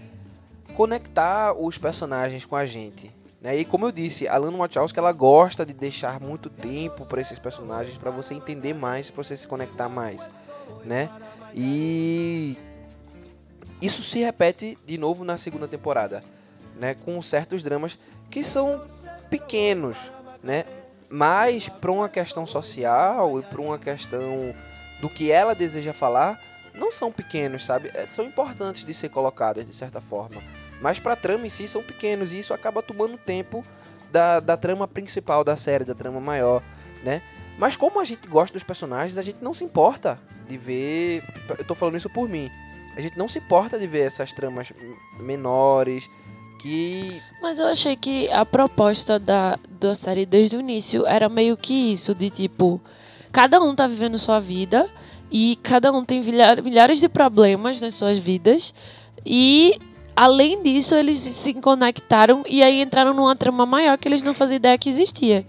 [0.75, 3.11] conectar os personagens com a gente.
[3.41, 3.57] Né?
[3.59, 7.39] E como eu disse, a Lana Wachowski ela gosta de deixar muito tempo para esses
[7.39, 10.29] personagens para você entender mais, para você se conectar mais,
[10.85, 11.09] né?
[11.55, 12.59] E
[13.81, 16.23] isso se repete de novo na segunda temporada,
[16.77, 16.95] né?
[16.95, 17.97] Com certos dramas
[18.29, 18.85] que são
[19.31, 20.65] pequenos, né?
[21.11, 24.55] Mas para uma questão social e para uma questão
[25.01, 26.41] do que ela deseja falar,
[26.75, 27.91] não são pequenos, sabe?
[27.95, 30.43] É, São importantes de ser colocados de certa forma.
[30.81, 33.65] Mas para a trama em si são pequenos e isso acaba tomando tempo
[34.13, 36.63] da, da trama principal da série, da trama maior,
[37.03, 37.23] né?
[37.59, 40.19] Mas como a gente gosta dos personagens, a gente não se importa
[40.49, 41.25] de ver.
[41.59, 42.49] Eu tô falando isso por mim.
[42.97, 44.73] A gente não se importa de ver essas tramas
[45.19, 46.09] menores
[46.59, 47.23] que.
[47.41, 51.73] Mas eu achei que a proposta da, da série desde o início era meio que
[51.93, 52.81] isso, de tipo,
[53.33, 54.89] cada um tá vivendo sua vida
[55.31, 58.75] e cada um tem milha- milhares de problemas nas suas vidas
[59.25, 59.79] e
[60.17, 64.57] além disso eles se conectaram e aí entraram numa trama maior que eles não faziam
[64.57, 65.47] ideia que existia.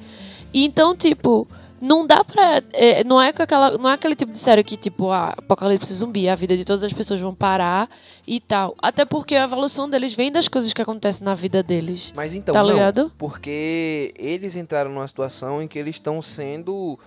[0.53, 1.47] Então, tipo,
[1.81, 2.61] não dá pra.
[2.73, 5.93] é, não, é com aquela, não é aquele tipo de série que, tipo, ah, apocalipse
[5.93, 7.89] zumbi, a vida de todas as pessoas vão parar
[8.27, 8.75] e tal.
[8.81, 12.11] Até porque a evolução deles vem das coisas que acontecem na vida deles.
[12.15, 12.69] Mas então, Tá não.
[12.69, 13.11] ligado?
[13.17, 16.97] Porque eles entraram numa situação em que eles estão sendo,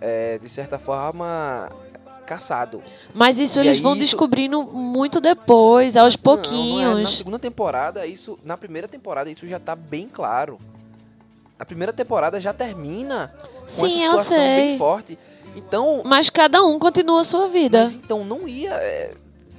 [0.00, 1.70] é, de certa forma,
[2.26, 2.80] caçados.
[3.14, 6.36] Mas isso E eles vão isso- descobrindo muito depois, aos Não, não é.
[6.36, 7.16] Na pouquinhos.
[7.16, 8.38] segunda temporada, isso.
[8.44, 10.58] Na primeira temporada, isso já tá bem claro.
[11.58, 15.18] A primeira temporada já termina com essa Sim, eu situação bem forte.
[15.54, 17.80] Então, Mas cada um continua a sua vida.
[17.80, 18.74] Mas então não ia.
[18.74, 19.14] é,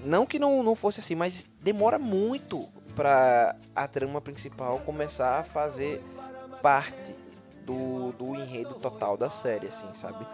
[0.06, 5.44] não que não, não fosse assim, mas demora muito pra a trama principal começar a
[5.44, 6.04] fazer
[6.62, 7.16] parte
[7.66, 10.26] do, do enredo total da série, assim, sabe?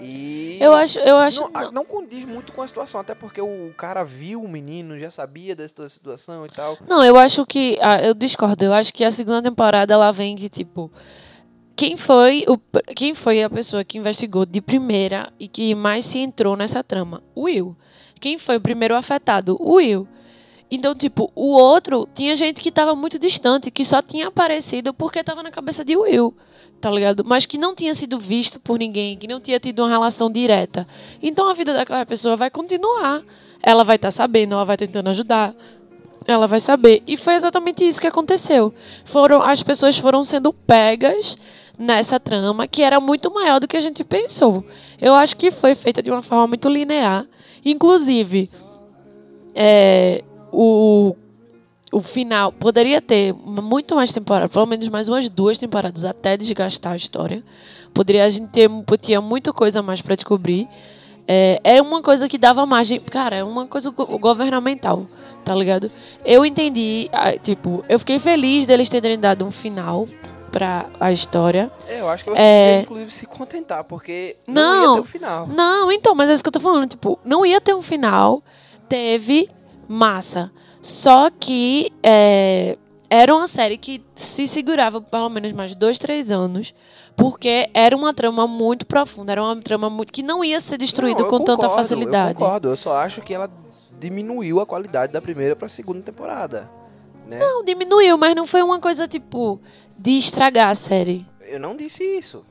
[0.00, 0.58] E.
[0.60, 1.40] Eu acho, eu acho.
[1.40, 1.72] Não, a- não.
[1.72, 5.54] não condiz muito com a situação, até porque o cara viu o menino, já sabia
[5.54, 6.76] dessa situação e tal.
[6.88, 7.78] Não, eu acho que.
[7.80, 8.64] ah, eu discordo.
[8.64, 10.90] Eu acho que a segunda temporada ela vem que, tipo.
[11.74, 12.58] Quem foi, o,
[12.94, 17.22] quem foi a pessoa que investigou de primeira e que mais se entrou nessa trama?
[17.36, 17.74] Will.
[18.20, 19.56] Quem foi o primeiro afetado?
[19.58, 20.06] O Will.
[20.70, 25.24] Então, tipo, o outro tinha gente que tava muito distante, que só tinha aparecido porque
[25.24, 26.34] tava na cabeça de Will,
[26.82, 27.24] tá ligado?
[27.24, 30.84] Mas que não tinha sido visto por ninguém, que não tinha tido uma relação direta.
[31.22, 33.22] Então a vida daquela pessoa vai continuar.
[33.62, 35.54] Ela vai estar sabendo, ela vai tentando ajudar,
[36.26, 37.00] ela vai saber.
[37.06, 38.74] E foi exatamente isso que aconteceu.
[39.04, 41.38] Foram as pessoas foram sendo pegas
[41.78, 44.66] nessa trama que era muito maior do que a gente pensou.
[45.00, 47.24] Eu acho que foi feita de uma forma muito linear.
[47.64, 48.50] Inclusive,
[49.54, 51.14] é, o,
[51.92, 56.94] o final poderia ter muito mais temporada, pelo menos mais umas duas temporadas até desgastar
[56.94, 57.44] a história.
[57.92, 60.66] Poderia a gente ter tinha muita coisa mais para descobrir.
[61.28, 65.06] É, é uma coisa que dava margem, cara, é uma coisa go- governamental,
[65.44, 65.88] tá ligado?
[66.24, 70.08] Eu entendi, ah, tipo, eu fiquei feliz deles terem dado um final
[70.50, 71.70] pra a história.
[71.86, 72.80] É, eu acho que você É.
[72.82, 74.88] inclusive, se contentar, porque não, Não.
[74.88, 75.46] ia ter o final.
[75.46, 76.88] Não, então, mas é isso que eu tô falando.
[76.88, 78.42] Tipo, não ia ter um final.
[78.88, 79.48] Teve
[79.88, 80.50] massa.
[80.82, 82.76] Só que é,
[83.08, 86.74] era uma série que se segurava por pelo menos mais dois, três anos.
[87.14, 89.32] Porque era uma trama muito profunda.
[89.32, 92.30] Era uma trama muito, que não ia ser destruída Não, com tanta concordo, facilidade.
[92.30, 93.50] Eu concordo, eu só acho que ela
[93.98, 96.68] diminuiu a qualidade da primeira pra segunda temporada.
[97.26, 97.38] Né?
[97.38, 99.60] Não, diminuiu, mas não foi uma coisa tipo
[99.96, 101.26] de estragar a série.
[101.42, 102.44] Eu não disse isso.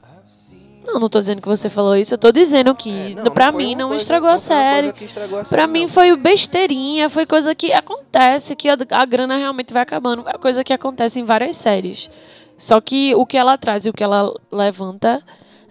[0.85, 2.13] Não, não tô dizendo que você falou isso.
[2.13, 4.87] Eu tô dizendo que, É, foi mim, não coisa- estragou a não uma série.
[5.05, 5.87] estragou a Pra série, mim não.
[5.87, 10.27] foi besteirinha, foi coisa que acontece, que a, a grana realmente vai acabando.
[10.27, 12.09] É coisa que acontece em várias séries.
[12.57, 15.23] Só que o que ela traz e o que ela levanta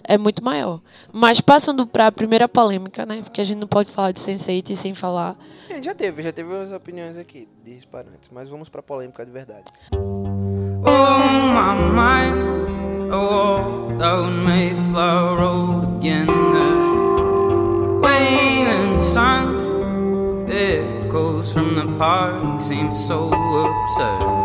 [0.04, 0.80] é muito maior.
[1.12, 3.20] Mas passando pra primeira polêmica, né?
[3.22, 5.36] Porque a gente não pode falar de Sense8 sem falar.
[5.68, 9.64] É, já teve, já teve umas opiniões aqui disparantes, mas vamos pra polêmica de verdade.
[9.92, 12.79] Oh, my mind.
[13.12, 16.26] Oh, down Mayflower Road again.
[16.26, 24.40] The wailing sun echoes from the park seems so absurd.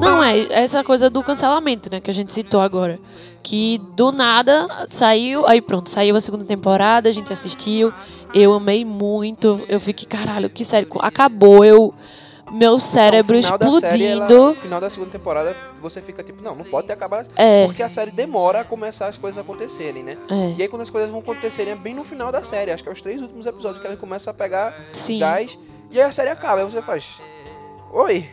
[0.00, 2.00] Não, é essa coisa do cancelamento, né?
[2.00, 3.00] Que a gente citou agora.
[3.42, 5.44] Que do nada saiu.
[5.44, 7.92] Aí pronto, saiu a segunda temporada, a gente assistiu.
[8.32, 9.60] Eu amei muito.
[9.68, 10.88] Eu fiquei, caralho, que sério.
[11.00, 11.64] Acabou.
[11.64, 11.92] Eu
[12.50, 14.48] meu cérebro No final da série, ela- explodindo.
[14.48, 17.28] no final da segunda temporada, você fica tipo, não, não pode ter acabado.
[17.36, 17.66] É.
[17.66, 20.16] Porque a série demora a começar as coisas acontecerem, né?
[20.30, 22.70] É, E aí quando as coisas vão acontecerem é bem no final da série.
[22.70, 25.18] Acho que é os três últimos episódios que ela começa a pegar sim.
[25.18, 25.58] gás.
[25.90, 26.60] E aí a série acaba.
[26.60, 27.20] Aí você faz.
[27.92, 28.28] Oi,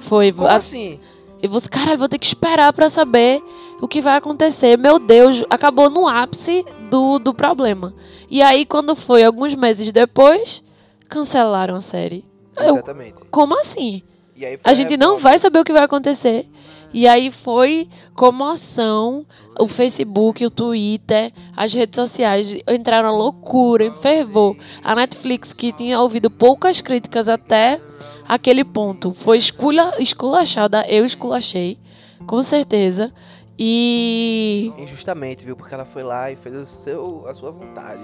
[0.00, 0.32] Foi.
[0.32, 1.00] como as- assim?
[1.42, 3.40] E você, cara, vou ter que esperar pra saber
[3.80, 4.76] o que vai acontecer.
[4.76, 7.94] Meu Deus, acabou no ápice do, do problema.
[8.28, 10.62] E aí, quando foi alguns meses depois,
[11.08, 12.24] cancelaram a série.
[12.60, 13.24] Eu, Exatamente.
[13.30, 14.02] como assim?
[14.38, 16.48] Foi A gente não vai saber o que vai acontecer.
[16.92, 19.26] E aí foi comoção.
[19.58, 24.56] O Facebook, o Twitter, as redes sociais entraram loucura, em fervor.
[24.82, 27.80] A Netflix, que tinha ouvido poucas críticas até
[28.26, 30.86] aquele ponto, foi escula, esculachada.
[30.88, 31.78] Eu esculachei,
[32.26, 33.12] com certeza.
[33.58, 34.72] E.
[34.78, 35.56] Injustamente, viu?
[35.56, 38.02] Porque ela foi lá e fez o seu, a sua vontade.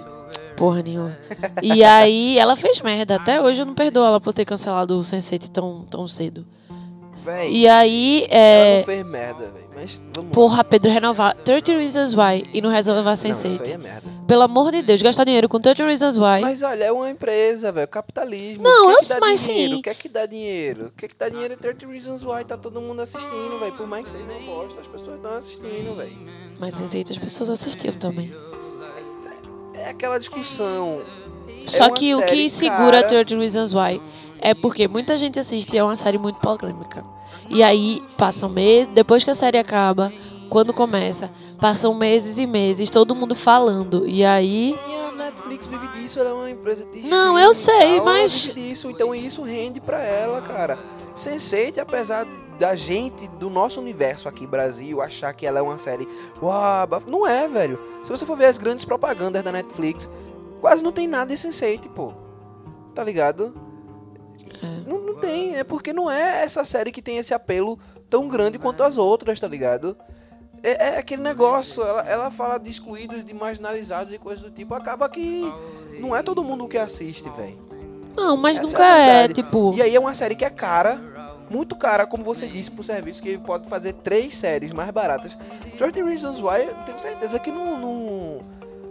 [0.56, 1.16] Porra nenhuma.
[1.62, 3.16] E aí ela fez merda.
[3.16, 6.46] Até hoje eu não perdoo ela por ter cancelado o Sense8 tão, tão cedo.
[7.24, 8.26] Véi, E aí.
[8.28, 8.76] ela É...
[8.78, 9.64] não fez merda, velho.
[9.74, 10.30] Mas vamos.
[10.30, 13.74] Porra, Pedro, renovar 30 Reasons Why e não renovar Não, isso aí Sense8.
[13.74, 14.14] é merda.
[14.28, 16.40] Pelo amor de Deus, gastar dinheiro com 30 Reasons Why.
[16.42, 17.88] Mas olha, é uma empresa, velho.
[17.88, 18.62] Capitalismo.
[18.62, 19.72] Não, eu é que sei, mas dinheiro?
[19.74, 19.78] sim.
[19.80, 20.86] O que é que dá dinheiro?
[20.86, 22.44] O que é que dá dinheiro é 30 Reasons Why.
[22.44, 23.72] Tá todo mundo assistindo, velho.
[23.72, 26.18] Por mais que vocês não gostem, as pessoas estão assistindo, velho.
[26.60, 28.32] Mas Sense8 as pessoas assistiam também.
[29.85, 31.03] É aquela discussão.
[31.66, 33.25] Só uma que o que segura cara.
[33.25, 34.01] 30 Reasons Why
[34.40, 37.05] é porque muita gente assiste e é uma série muito polêmica.
[37.51, 40.11] E aí passam meses, depois que a série acaba,
[40.49, 44.07] quando começa, passam meses e meses, todo mundo falando.
[44.07, 44.73] E aí.
[44.73, 48.47] Sim, a Netflix vive disso, ela é uma empresa de Não, eu sei, ela mas-
[48.47, 50.79] vive disso, então isso rende pra ela, cara.
[51.14, 52.27] Sense8, apesar
[52.59, 56.09] da gente, do nosso universo aqui, Brasil, achar que ela é uma série.
[56.42, 57.79] Uau, não é, velho.
[58.03, 60.11] Se você for ver as grandes propagandas da Netflix,
[60.61, 62.12] quase não tem nada de Sense8, pô.
[62.94, 63.55] Tá ligado?
[64.62, 64.90] É.
[64.90, 67.79] Não, não tem, é porque não é essa série que tem esse apelo
[68.11, 69.96] tão grande quanto as outras, tá ligado?
[70.62, 74.74] É, é aquele negócio, ela, ela fala de excluídos, de marginalizados e coisas do tipo.
[74.74, 75.42] Acaba que
[76.00, 77.73] não é todo mundo que assiste, velho.
[78.16, 79.35] Não, mas Essa nunca é a é, verdade.
[79.35, 79.74] tipo.
[79.74, 81.00] E aí é uma série que é cara,
[81.50, 85.37] muito cara, como você disse, pro serviço, que pode fazer três séries mais baratas.
[85.77, 88.38] 30 Reasons Why, eu tenho certeza que não, não,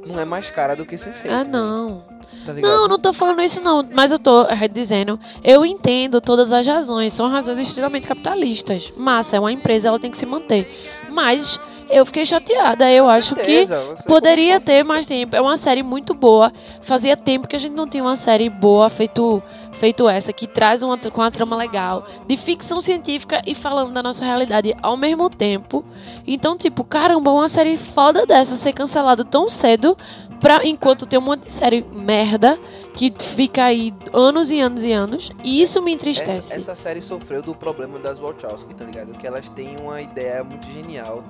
[0.06, 1.30] não é mais cara do que Sense8.
[1.30, 2.04] Ah, velho, não.
[2.46, 2.54] Tá?
[2.54, 6.66] Não, não tô falando isso não, mas eu tô é, dizendo, eu entendo todas as
[6.68, 8.92] razões, são razões extremamente capitalistas.
[8.98, 10.68] Massa, é uma empresa, ela tem que se manter.
[11.10, 15.36] Mas eu fiquei chateada, eu acho que Certeza, você poderia ter mais tempo.
[15.36, 16.52] É uma série muito boa.
[16.82, 19.42] Fazia tempo que a gente não tinha uma série boa feito,
[19.72, 24.04] feito essa, que traz uma, com uma trama legal, de ficção científica e falando da
[24.04, 25.84] nossa realidade ao mesmo tempo.
[26.26, 29.98] Então, tipo, caramba, uma série foda dessa ser cancelada tão cedo,
[30.44, 32.60] pra, enquanto tem um monte de série merda
[32.96, 35.32] que fica aí anos e anos e anos.
[35.44, 36.54] E isso me entristece.
[36.54, 39.18] Essa, essa série sofreu do problema das Wachowski, tá ligado?
[39.18, 41.24] Que elas têm uma ideia muito genial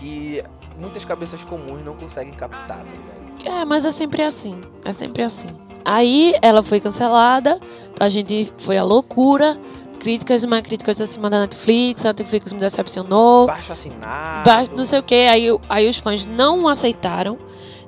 [0.00, 0.42] que
[0.80, 3.46] muitas cabeças comuns não conseguem captar, ligado?
[3.60, 4.58] É, mas é sempre assim.
[4.84, 5.48] É sempre assim.
[5.84, 7.58] Aí ela foi cancelada,
[7.98, 9.58] a gente foi à loucura.
[9.98, 13.46] Críticas e mais críticas acima da Netflix, a Netflix me decepcionou.
[13.46, 14.48] Baixo assinado.
[14.50, 17.38] Ba- não sei o que, aí, aí os fãs não aceitaram.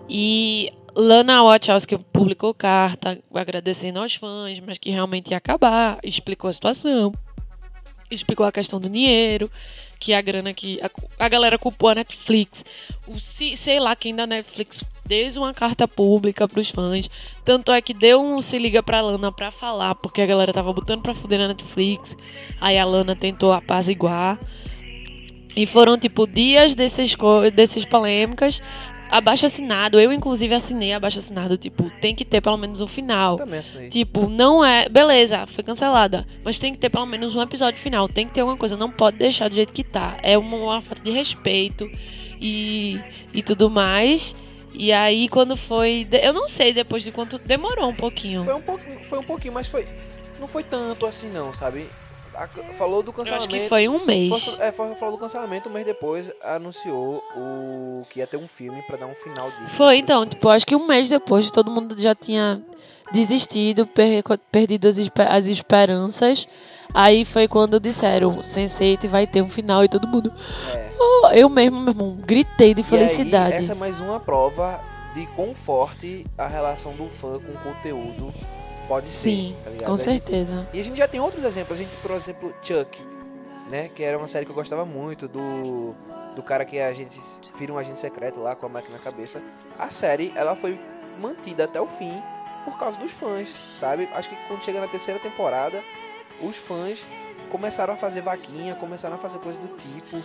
[0.07, 5.97] E Lana Wachowski publicou carta agradecendo aos fãs, mas que realmente ia acabar.
[6.05, 7.13] Explicou a situação.
[8.11, 9.51] Explicou a questão do dinheiro,
[10.03, 10.81] que a grana que.
[10.83, 10.91] A,
[11.25, 12.65] a galera culpou a Netflix.
[13.07, 17.09] O, se- sei lá quem da Netflix deu uma carta pública pros fãs.
[17.45, 20.73] Tanto é que deu um se liga pra Lana pra falar, porque a galera tava
[20.73, 22.17] botando pra fuder na Netflix.
[22.61, 24.41] Aí a Lana tentou apaziguar.
[25.55, 27.15] E foram, tipo, dias desses,
[27.55, 28.61] desses polêmicas.
[29.13, 33.37] Abaixo assinado, eu inclusive assinei abaixo assinado, tipo, tem que ter pelo menos um final.
[33.37, 33.91] Também assinei.
[33.91, 34.89] Tipo, não é.
[34.89, 36.27] Beleza, foi cancelada.
[36.43, 38.09] Mas tem que ter pelo menos um episódio final.
[38.09, 38.75] Tem que ter alguma coisa.
[38.75, 40.17] Não pode deixar do jeito que tá.
[40.23, 41.87] É uma, uma falta de respeito
[42.41, 42.99] e,
[43.35, 44.35] e tudo mais.
[44.73, 46.09] E aí, quando foi.
[46.11, 47.39] Eu não sei depois de quanto.
[47.39, 48.43] Demorou um pouquinho.
[48.45, 49.87] Foi um pouquinho, foi um pouquinho, mas foi.
[50.41, 51.87] Não foi tanto assim não, sabe?
[52.35, 53.55] A- falou do Eu cancelamento.
[53.55, 54.45] acho que foi um mês.
[54.45, 58.49] Foi- É, foi, falou do cancelamento, um mês depois anunciou o que ia ter um
[58.49, 59.71] filme pra dar um final disso.
[59.77, 62.61] Foi, então, tipo, acho que um mês depois todo mundo já tinha
[63.13, 64.97] desistido, per- perdido as,
[65.29, 66.49] as esperanças.
[66.95, 70.33] Aí foi quando disseram, Sense8 vai ter um final e todo mundo.
[70.73, 70.91] É.
[70.99, 73.55] "Oh", eu mesmo, meu irmão, gritei de felicidade.
[73.55, 74.81] aí, essa é mais uma prova
[75.15, 78.33] de quão forte a relação do fã com o conteúdo
[78.93, 79.65] pode Sim, ser.
[79.65, 79.87] tá ligado?
[79.91, 80.69] com gente- certeza.
[80.75, 81.79] E a gente já tem outros exemplos.
[81.79, 83.01] A gente, por exemplo, Chuck,
[83.71, 83.89] né?
[83.89, 85.95] Que era uma série que eu gostava muito, do,
[86.37, 87.19] do cara que a gente
[87.59, 89.41] vira um agente secreto lá com a máquina na cabeça.
[89.79, 90.79] A série, ela foi
[91.19, 92.13] mantida até o fim
[92.67, 93.49] por causa dos fãs,
[93.81, 94.09] sabe?
[94.13, 95.83] Acho que quando chega na terceira temporada,
[96.43, 97.07] os fãs
[97.51, 100.23] começaram a fazer vaquinha, começaram a fazer coisas do tipo.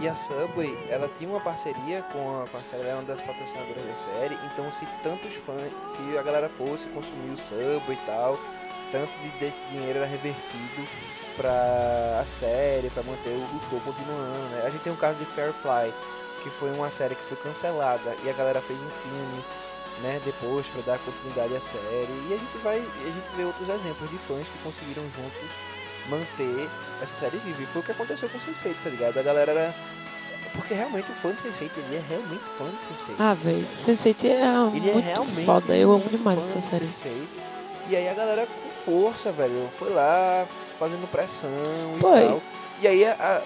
[0.00, 3.20] E a Subway, ela tinha uma parceria com a, com a série, é uma das
[3.20, 4.34] patrocinadoras da série.
[4.46, 8.38] Então, se tantos fãs, se a galera fosse consumir o Subway e tal,
[8.90, 10.88] tanto de, desse dinheiro era revertido
[11.36, 14.48] pra a série, pra manter o, o show continuando.
[14.48, 14.62] Né?
[14.64, 15.92] A gente tem um caso de Firefly,
[16.42, 19.44] que foi uma série que foi cancelada e a galera fez um filme
[20.00, 22.28] né, depois para dar continuidade à série.
[22.30, 25.69] E a gente vai, a gente vê outros exemplos de fãs que conseguiram juntos
[26.08, 26.68] manter
[27.02, 27.62] essa série viva.
[27.62, 29.18] E foi o que aconteceu com o Sense8, tá ligado?
[29.18, 29.74] A galera era
[30.54, 33.16] porque realmente o fã de Sense8, ele é realmente fã de Sense8.
[33.18, 35.76] Ah, velho, Sense8 é ele é muito realmente foda.
[35.76, 36.86] Eu amo demais essa série.
[36.86, 37.26] Sense8.
[37.88, 40.46] E aí a galera com força, velho, foi lá
[40.78, 41.50] fazendo pressão
[41.96, 42.20] e Foi.
[42.20, 42.42] tal.
[42.82, 43.42] E aí a-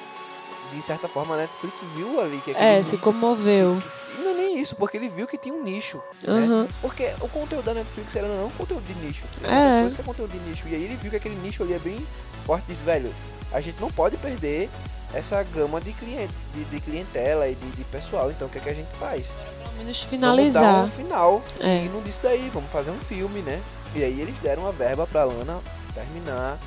[0.73, 3.81] de certa forma a Netflix viu ali que É, se comoveu.
[4.19, 5.99] E não é nem isso, porque ele viu que tinha um nicho.
[6.23, 6.43] né?
[6.45, 6.69] Aham.
[6.81, 9.25] Porque o conteúdo da Netflix era não um conteúdo de nicho.
[9.43, 9.89] É.
[9.95, 10.67] que é conteúdo de nicho.
[10.69, 11.97] E aí ele viu que aquele nicho ali é bem
[12.45, 13.13] forte e disse, velho,
[13.53, 14.69] a gente não pode perder
[15.13, 18.31] essa gama de cliente, de, de clientela e de, de pessoal.
[18.31, 19.33] Então o que, é que a gente faz?
[19.63, 20.85] Pelo menos Vamos dar finalizar.
[20.85, 21.85] um final É.
[21.85, 23.61] e não disso daí, vamos fazer um filme, né?
[23.95, 25.61] E aí eles deram uma verba pra Lana
[25.95, 26.59] terminar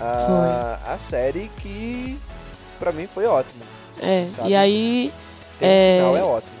[0.00, 2.18] a, a série que
[2.78, 3.62] pra mim foi ótimo.
[4.02, 4.48] É, sabe?
[4.50, 5.12] e aí,
[5.60, 5.96] Ter É.
[5.98, 6.53] final é ótimo.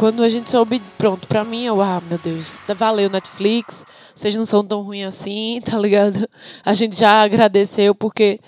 [0.00, 3.84] Quando a gente soube, pronto, pra mim, eu, ah, meu Deus, valeu Netflix,
[4.14, 6.26] vocês não são tão ruins assim, tá ligado?
[6.64, 8.40] A gente já agradeceu, porque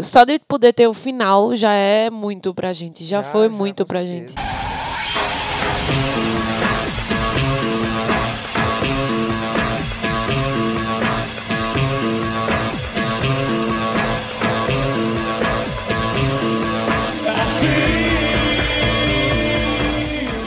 [0.00, 3.88] só de poder ter o final já é muito pra gente, já, foi muito com
[3.88, 4.32] pra gente.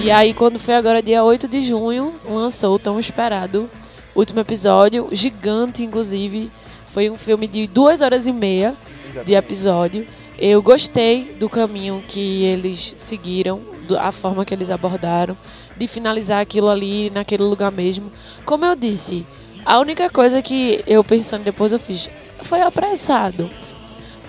[0.06, 3.68] E aí, quando foi agora dia 8 de junho, lançou o tão esperado
[4.14, 6.52] último episódio, gigante, inclusive.
[6.90, 9.34] Foi um filme de duas horas e meia de Exatamente.
[9.34, 10.08] episódio.
[10.38, 13.60] Eu gostei do caminho que eles seguiram,
[14.00, 15.36] a forma que eles abordaram,
[15.76, 18.12] de finalizar aquilo ali naquele lugar mesmo.
[18.46, 19.26] Como eu disse,
[19.66, 22.08] a única coisa que eu pensando depois eu fiz
[22.44, 23.50] foi apressado.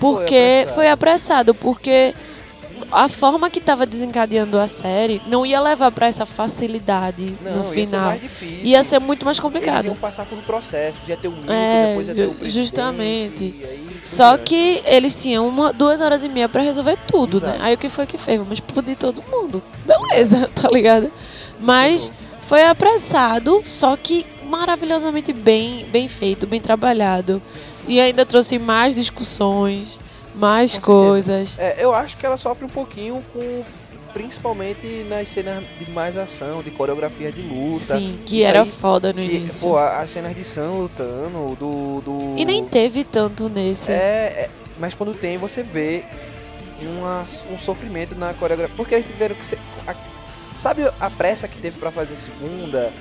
[0.00, 0.74] Porque apressado.
[0.74, 2.14] foi apressado, porque
[2.90, 7.64] a forma que estava desencadeando a série não ia levar pra essa facilidade Não, no
[7.64, 8.00] ia ser final.
[8.06, 8.58] mais difícil.
[8.64, 9.84] Ia ser muito mais Eles complicado.
[9.86, 13.54] iam passar por um processo, ia ter o Milton, É, depois ia ter presidente, justamente.
[13.64, 17.48] aí Só que eles tinham uma, duas horas e meia pra resolver tudo, né?
[17.48, 17.62] Exato.
[17.64, 18.38] Aí o que foi que fez?
[18.38, 19.62] Vamos explodir todo mundo.
[19.84, 21.10] Beleza, tá ligado?
[21.60, 22.10] Mas
[22.46, 27.42] foi apressado, só que maravilhosamente bem, bem feito, bem trabalhado.
[27.88, 29.98] E ainda trouxe mais discussões,
[30.36, 31.56] mais coisas.
[31.58, 33.64] É, eu acho que ela sofre um pouquinho com.
[34.12, 37.98] Principalmente nas cenas de mais ação, de coreografia de luta.
[37.98, 39.60] Sim, que Isso era aí, foda no que, início.
[39.68, 42.00] pô, a- as cenas de Sam lutando, do.
[42.00, 43.92] do E nem teve tanto nesse.
[43.92, 46.02] É, é, mas quando tem, você vê
[46.80, 48.74] uma, um sofrimento na coreografia.
[48.74, 49.58] Porque eles tiveram que ser.
[49.86, 49.94] a-
[50.58, 52.92] sabe a pressa que teve pra fazer a segunda?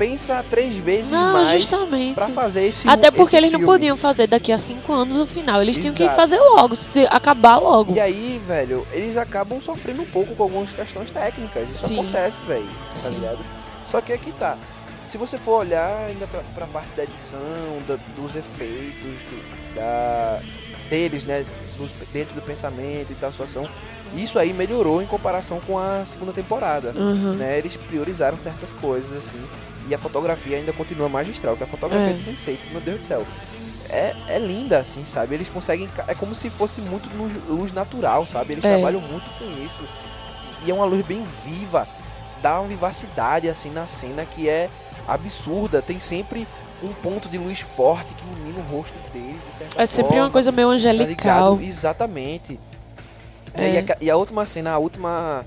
[0.00, 2.14] Pensa três vezes não, mais justamente.
[2.14, 3.70] pra fazer esse Até porque esse eles não filme.
[3.74, 5.60] podiam fazer daqui a cinco anos o final.
[5.60, 6.16] Eles tinham que Exato.
[6.16, 6.74] fazer logo,
[7.10, 7.94] acabar logo.
[7.94, 11.68] E aí, velho, eles acabam sofrendo um pouco com algumas questões técnicas.
[11.68, 12.00] Isso Sim.
[12.00, 12.66] acontece, velho.
[13.02, 13.38] Tá ligado?
[13.84, 14.56] Só que aqui tá.
[15.10, 17.38] Se você for olhar ainda pra, pra parte da edição,
[17.86, 20.40] da- dos efeitos, do- da,
[20.88, 21.44] deles, né?
[21.76, 23.68] dos- dentro do pensamento e tal, situação.
[24.16, 26.92] Isso aí melhorou em comparação com a segunda temporada.
[26.96, 27.34] Uhum.
[27.34, 27.58] Né?
[27.58, 29.38] Eles priorizaram certas coisas, assim.
[29.90, 32.12] E a fotografia ainda continua magistral, que a fotografia É.
[32.12, 33.26] de Sense8, meu Deus do céu.
[33.88, 35.34] É, é linda, assim, sabe?
[35.34, 35.88] Eles conseguem.
[36.06, 38.52] É como se fosse muito luz, luz natural, sabe?
[38.54, 38.74] Eles É.
[38.74, 39.82] trabalham muito com isso.
[40.64, 41.88] E é uma luz bem viva.
[42.40, 44.70] Dá uma vivacidade, assim, na cena que é
[45.08, 45.82] absurda.
[45.82, 46.46] Tem sempre
[46.84, 50.24] um ponto de luz forte que ilumina o rosto deles, de É sempre forma.
[50.26, 51.54] uma coisa meio Tá angelical.
[51.56, 51.68] ligado?
[51.68, 52.60] Exatamente.
[53.54, 53.70] É.
[53.72, 55.44] E, a, e a última cena, a última.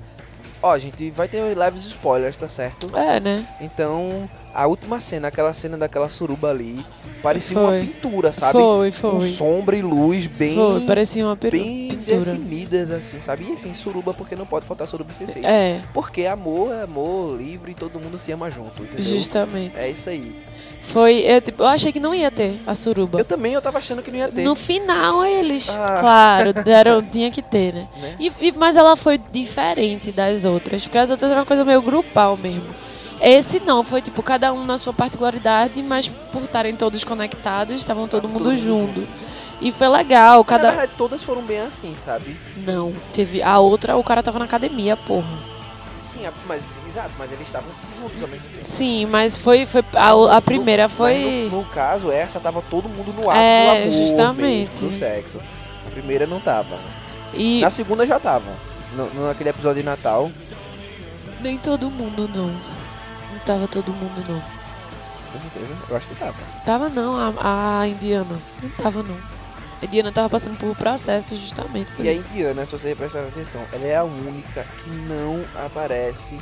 [0.63, 2.89] Ó, gente vai ter leves spoilers, tá certo?
[2.97, 3.45] É, né?
[3.59, 6.85] Então, a última cena, aquela cena daquela suruba ali,
[7.21, 7.63] parecia Foi.
[7.65, 8.53] uma pintura, sabe?
[8.53, 9.27] Foi, Com foi.
[9.29, 12.31] sombra e luz bem, Foi, parecia uma bem pintura.
[12.31, 13.43] definidas, assim, sabe?
[13.49, 15.43] E assim, suruba, porque não pode faltar suruba sem ser.
[15.43, 19.03] É, Porque amor é amor livre e todo mundo se ama junto, entendeu?
[19.03, 19.75] justamente.
[19.75, 20.33] É isso aí.
[20.85, 23.17] Foi, eu, tipo, eu achei que não ia ter a suruba.
[23.19, 24.43] Eu também, eu tava achando que não ia ter.
[24.43, 25.97] No final, eles, Ah.
[25.99, 27.87] claro, deram, tinha que ter, né?
[27.99, 28.15] Né?
[28.19, 31.81] E, e- mas ela foi diferente das outras, porque as outras eram uma coisa meio
[31.81, 32.65] grupal mesmo.
[33.21, 38.07] Esse não, foi tipo, cada um na sua particularidade, mas por estarem todos conectados, estavam
[38.07, 39.07] todo mundo mundo junto.
[39.61, 40.67] E foi legal, Na cada.
[40.71, 42.35] verdade, todas foram bem assim, sabe?
[42.67, 43.41] Não, teve.
[43.41, 45.52] A outra, o cara tava na academia, porra.
[46.13, 48.39] Sim, mas exato, mas eles estavam juntos também.
[48.63, 51.49] Sim, mas foi, foi a, a primeira Mas foi.
[51.51, 54.71] No, no caso, essa tava todo mundo no ato É, do amor justamente.
[54.83, 55.39] mesmo, do sexo.
[55.87, 56.77] A primeira não tava.
[57.33, 58.45] E Na segunda já tava.
[58.95, 60.31] No, no- naquele episódio de Natal.
[61.41, 62.47] nem todo mundo não.
[62.47, 64.41] Não tava todo mundo não.
[65.33, 65.73] Com certeza.
[65.89, 66.35] Eu acho que tava.
[66.65, 68.37] Tava não, a, a indiana.
[68.61, 69.17] Não tava não.
[69.83, 71.91] A indiana tava passando por processo justamente.
[71.91, 72.29] por E a isso.
[72.29, 76.35] indiana, se você prestar atenção, ela é a única que não aparece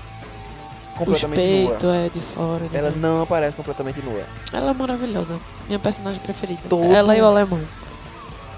[0.94, 1.96] Os completamente peitos nua.
[1.96, 2.64] é de fora.
[2.66, 2.70] né?
[2.74, 4.22] Ela não aparece completamente nua.
[4.54, 5.40] Ela é maravilhosa.
[5.68, 6.62] Minha personagem preferida.
[6.70, 7.60] Todo- Ela e o alemão.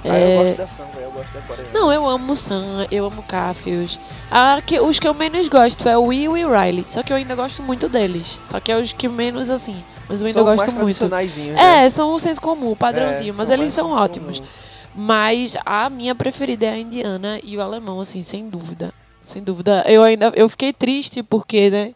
[0.03, 0.84] Ah, eu É, gosto da Sam.
[1.01, 1.69] Eu gosto da coreana.
[1.73, 3.97] Não, eu amo Sam, eu amo Cafius.
[4.29, 6.84] Ah, que, os que eu menos gosto é o Will e o Riley.
[6.86, 8.38] Só que eu ainda gosto muito deles.
[8.43, 9.81] Só que é os que menos, assim.
[10.09, 10.97] Mas eu ainda São gosto mais muito.
[10.97, 11.86] tradicionaizinhos, né?
[11.86, 13.34] É, são o senso comum, padrãozinho.
[13.34, 14.39] É, mas eles são ótimos.
[14.39, 14.49] comum.
[14.95, 18.93] Mas a minha preferida é a indiana e o alemão, assim, sem dúvida.
[19.23, 19.83] Sem dúvida.
[19.87, 21.93] Eu ainda eu fiquei triste porque, né?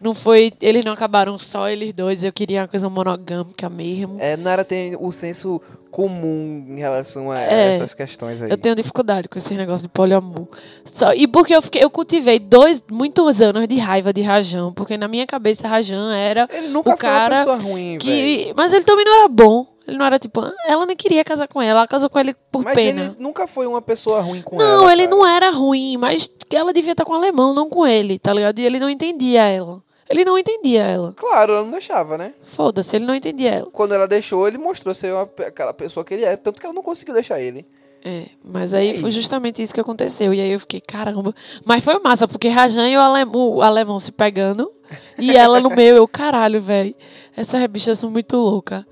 [0.00, 0.50] Não foi.
[0.62, 2.24] Eles não acabaram só eles dois.
[2.24, 4.16] Eu queria uma coisa monogâmica mesmo.
[4.18, 7.72] É, Nara tem o senso comum em relação a É.
[7.72, 8.50] essas questões aí.
[8.50, 10.46] Eu tenho dificuldade com esse negócio de poliamor.
[10.86, 14.96] Só, e porque eu, fiquei, eu cultivei dois, muitos anos de raiva de Rajan, porque
[14.96, 18.00] na minha cabeça Rajan era Ele nunca o foi cara uma pessoa ruim, velho.
[18.00, 18.54] que.
[18.56, 19.66] Mas ele também não era bom.
[19.86, 20.40] Ele não era tipo.
[20.66, 23.02] Ela nem queria casar com ela, ela casou com ele por Mas pena.
[23.02, 24.92] ele nunca foi uma pessoa ruim com não, ela.
[24.92, 25.16] ele cara.
[25.16, 28.58] não era ruim, mas ela devia estar com o alemão, não com ele, tá ligado?
[28.58, 29.82] E ele não entendia ela.
[30.08, 31.12] Ele não entendia ela.
[31.16, 32.34] Claro, ela não deixava, né?
[32.42, 33.70] Foda-se, ele não entendia ela.
[33.70, 36.36] Quando ela deixou, ele mostrou ser uma aquela pessoa que ele é.
[36.36, 37.64] Tanto que ela não conseguiu deixar ele.
[38.04, 39.00] É, mas aí aí?
[39.00, 40.34] foi justamente isso que aconteceu.
[40.34, 41.34] E aí eu fiquei, caramba.
[41.64, 44.72] Mas foi massa, porque Rajan e o, alem o alemão se pegando.
[45.16, 46.94] E ela no meio, eu, caralho, velho.
[47.36, 48.84] Essas bichas são muito loucas.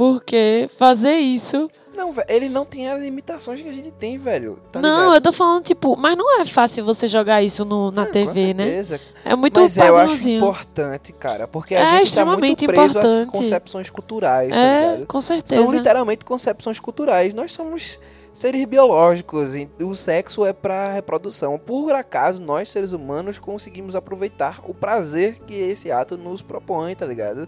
[0.00, 1.70] Porque fazer isso.
[1.94, 4.58] Não, velho, ele não tem as limitações que a gente tem, velho.
[4.72, 5.14] Tá não, ligado?
[5.16, 8.54] eu tô falando, tipo, mas não é fácil você jogar isso no, na É, TV,
[8.54, 8.82] né?
[9.22, 11.46] É muito Mas eu acho importante, cara.
[11.46, 13.30] Porque a É gente tá muito preso às importante.
[13.30, 15.06] concepções culturais, tá É, ligado?
[15.06, 15.60] com certeza.
[15.60, 17.34] São literalmente concepções culturais.
[17.34, 18.00] Nós somos
[18.32, 21.58] seres biológicos e o sexo é pra reprodução.
[21.58, 27.04] Por acaso, nós, seres humanos, conseguimos aproveitar o prazer que esse ato nos propõe, tá
[27.04, 27.46] ligado?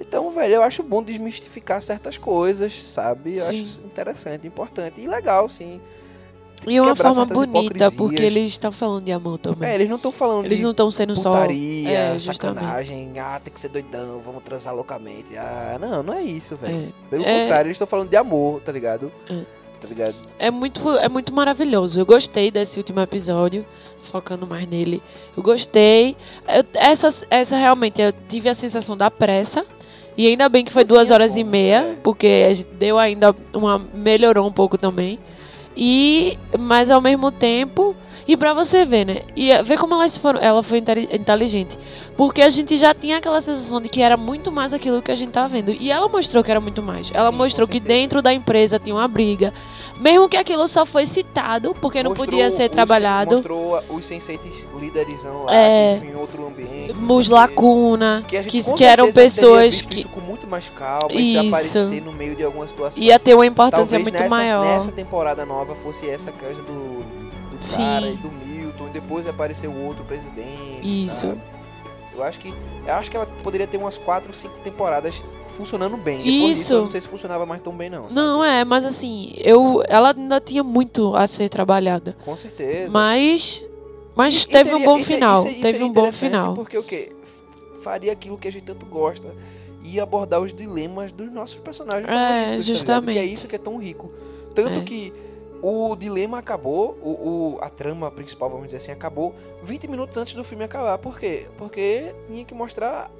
[0.00, 3.36] Então, velho, eu acho bom desmistificar certas coisas, sabe?
[3.36, 3.62] Eu Sim.
[3.62, 5.80] acho interessante, importante e legal, sim.
[6.66, 9.68] E uma forma bonita, porque eles estão falando de amor também.
[9.70, 11.30] É, eles não estão falando eles de não estão sendo só.
[11.30, 12.60] putaria, É, justamente.
[12.60, 15.36] sacanagem, ah, tem que ser doidão, vamos transar loucamente.
[15.36, 16.92] Ah, não, não é isso, velho.
[17.06, 17.08] É.
[17.10, 17.40] Pelo É.
[17.42, 19.12] contrário, eles estão falando de amor, tá ligado?
[19.30, 19.42] É.
[19.78, 20.14] Tá ligado?
[20.38, 22.00] É muito, é muito maravilhoso.
[22.00, 23.64] Eu gostei desse último episódio,
[24.00, 25.02] focando mais nele.
[25.36, 26.16] Eu gostei.
[26.48, 29.64] Eu- essa, essa realmente, eu tive a sensação da pressa.
[30.16, 31.94] E ainda bem que foi duas horas e meia, é.
[32.02, 33.78] porque a gente deu ainda uma.
[33.92, 35.18] melhorou um pouco também.
[35.76, 37.94] E, mas ao mesmo tempo.
[38.28, 39.22] E pra você ver, né?
[39.36, 40.78] E eh, ver como elas foram, ela foi
[41.12, 41.78] inteligente.
[42.16, 45.14] Porque a gente já tinha aquela sensação de que era muito mais aquilo que a
[45.14, 45.70] gente tá vendo.
[45.70, 47.10] E ela mostrou que era muito mais.
[47.14, 49.52] Ela Sim, mostrou que dentro da empresa tinha uma briga.
[50.00, 53.30] Mesmo que aquilo só foi citado, porque não Mostrou podia ser os- trabalhado.
[53.32, 55.98] Mostrou os sensetes líderizão lá, É.
[56.00, 56.92] que em outro ambiente.
[56.94, 61.16] não Mus lacuna, Que, gente, que, que eram pessoas que com muito mais calma, e
[61.32, 61.48] se Isso.
[61.48, 63.00] aparecer no meio de alguma situação.
[63.02, 64.64] ia ter uma importância Talvez muito nessa, maior.
[64.66, 67.02] nessa temporada nova fosse essa coisa do,
[67.56, 67.76] do Sim.
[67.76, 70.80] cara e do Milton, e depois apareceu o outro presidente.
[70.82, 71.20] Isso.
[71.28, 71.40] sabe?
[72.14, 72.48] Eu acho que
[72.86, 76.16] eu acho que ela poderia ter umas 4, 5 temporadas funcionando bem.
[76.18, 76.72] Depois disso, Isso.
[76.74, 78.04] eu não sei se funcionava mais tão bem não.
[78.04, 78.14] sabe?
[78.14, 82.16] Não, é, mas assim, eu, ela ainda tinha muito a ser trabalhada.
[82.24, 82.90] Com certeza.
[82.90, 83.62] Mas,
[84.14, 85.38] mas E- e teve um teria- bom e te- final.
[85.40, 86.54] isso- isso teve um bom final.
[86.54, 87.12] Porque o quê?
[87.82, 89.28] Faria aquilo que a gente tanto gosta
[89.84, 92.50] e abordar os dilemas dos nossos personagens É, favoritos, tá?
[92.56, 93.32] Que é justamente.
[93.32, 94.10] isso que é tão rico.
[94.54, 94.80] Tanto É.
[94.80, 95.12] que
[95.62, 100.34] o dilema acabou, o, o- a trama principal, vamos dizer assim, acabou 20 minutos antes
[100.34, 100.98] do filme acabar.
[100.98, 101.46] Por quê?
[101.56, 103.10] Porque tinha que mostrar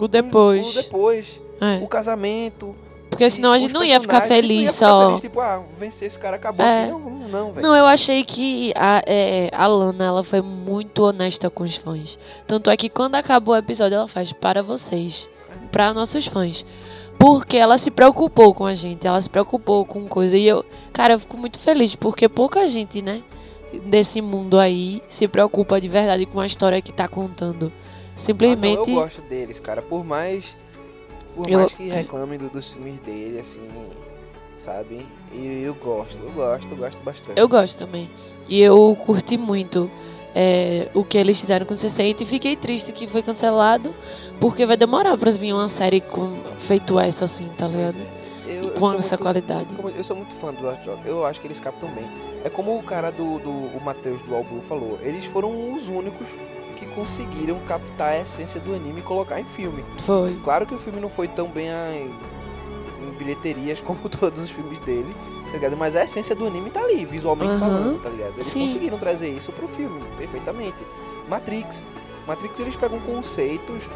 [0.00, 0.70] O depois.
[0.76, 1.82] o depois, É.
[1.82, 2.74] o casamento.
[3.10, 5.06] Porque senão a gente não ia ficar feliz ia ficar só.
[5.06, 6.88] feliz, tipo, ah, vencer esse cara acabou É.
[6.88, 7.66] Não, não, não, velho.
[7.66, 12.18] Não, eu achei que a, é, a Lana ela foi muito honesta com os fãs.
[12.46, 15.28] Tanto é que quando acabou o episódio, ela faz para vocês,
[15.72, 16.66] para nossos fãs.
[17.18, 20.36] Porque ela se preocupou com a gente, ela se preocupou com coisa.
[20.36, 23.22] E eu, cara, eu fico muito feliz, porque pouca gente, né,
[23.86, 27.72] desse mundo aí se preocupa de verdade com a história que tá contando.
[27.74, 28.76] Ah, Simplesmente.
[28.78, 29.82] não, eu gosto deles, cara.
[29.82, 30.56] Por mais.
[31.34, 33.60] Por Eu- mais que reclamem do- dos filmes dele, assim.
[34.58, 35.06] Sabe?
[35.32, 37.38] E eu gosto, eu gosto, eu gosto bastante.
[37.40, 38.10] Eu gosto também.
[38.48, 39.88] E eu curti muito
[40.34, 43.94] é, o que eles fizeram com o C6 e fiquei triste que foi cancelado,
[44.40, 47.96] porque vai demorar pra vir uma série com, feito essa assim, tá ligado?
[47.98, 49.68] é, eu- E com essa muito- qualidade.
[49.96, 51.06] eu sou muito fã do Last Rock.
[51.06, 52.06] Eu acho que eles captam bem.
[52.44, 54.98] É como o cara do, do o Matheus do Albu falou.
[55.02, 56.28] Eles foram os únicos
[56.76, 59.84] que conseguiram captar a essência do anime e colocar em filme.
[59.98, 60.34] Foi.
[60.44, 62.06] Claro que o filme não foi tão bem a-
[63.08, 65.14] em, bilheterias como todos os filmes dele,
[65.46, 65.76] tá ligado?
[65.76, 67.60] Mas a essência do anime tá ali, visualmente Aham.
[67.60, 68.34] falando, tá ligado?
[68.34, 68.66] Eles Sim.
[68.66, 70.76] conseguiram trazer isso pro filme, perfeitamente.
[71.28, 71.82] Matrix.
[72.26, 73.88] Matrix eles pegam conceitos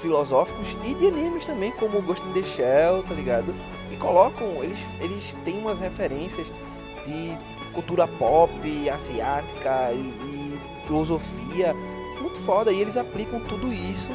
[0.00, 3.54] filosóficos e de animes também, como Ghost in the Shell, tá ligado?
[3.90, 6.50] E colocam, eles, eles têm umas referências
[7.06, 7.38] de
[7.72, 8.50] cultura pop,
[8.90, 11.74] asiática e, e filosofia
[12.20, 12.72] muito foda.
[12.72, 14.10] E eles aplicam tudo isso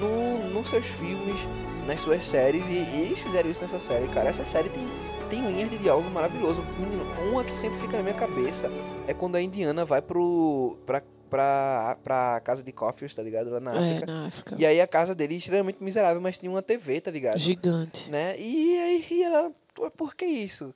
[0.00, 1.46] no, nos seus filmes,
[1.86, 2.66] nas suas séries.
[2.68, 4.28] E, e eles fizeram isso nessa série, cara.
[4.30, 4.86] Essa série tem,
[5.30, 6.62] tem linhas de diálogo maravilhoso.
[6.78, 8.68] Menino, uma que sempre fica na minha cabeça
[9.06, 10.76] é quando a Indiana vai pro.
[10.86, 13.50] pra, pra, pra casa de Coffees, tá ligado?
[13.50, 14.06] Lá na É, África.
[14.06, 14.56] na África.
[14.58, 17.38] E aí a casa dele é extremamente miserável, mas tinha uma TV, tá ligado?
[17.38, 18.10] Gigante.
[18.10, 18.38] né?
[18.38, 20.74] E aí e ela, "Ué, por que isso?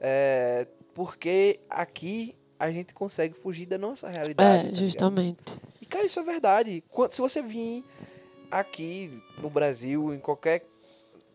[0.00, 4.36] É, porque aqui a gente consegue fugir da nossa realidade.
[4.36, 4.76] tá É, ligado?
[4.78, 5.60] justamente.
[5.80, 6.82] E cara, isso é verdade.
[6.90, 7.84] Quando- Se você vir
[8.50, 10.64] aqui no Brasil, em qualquer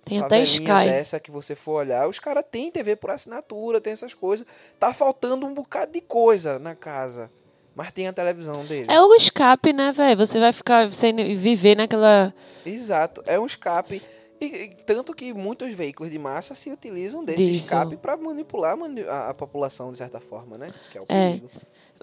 [0.04, 0.64] Tem até Sky.
[0.86, 4.46] dessa que você for olhar, os caras têm TV por assinatura, tem essas coisas.
[4.80, 7.32] Tá faltando um bocado de coisa na casa.
[7.76, 8.90] Mas tem a televisão dele.
[8.90, 10.18] É o escape, né, velho?
[10.18, 12.34] Você vai ficar sem viver naquela.
[12.66, 14.02] Exato, é um escape.
[14.40, 17.66] E, e tanto que muitos veículos de massa se utilizam desse Disso.
[17.66, 20.68] escape para manipular mani- a, a população de certa forma, né?
[20.92, 21.30] Que é o É.
[21.32, 21.50] perigo.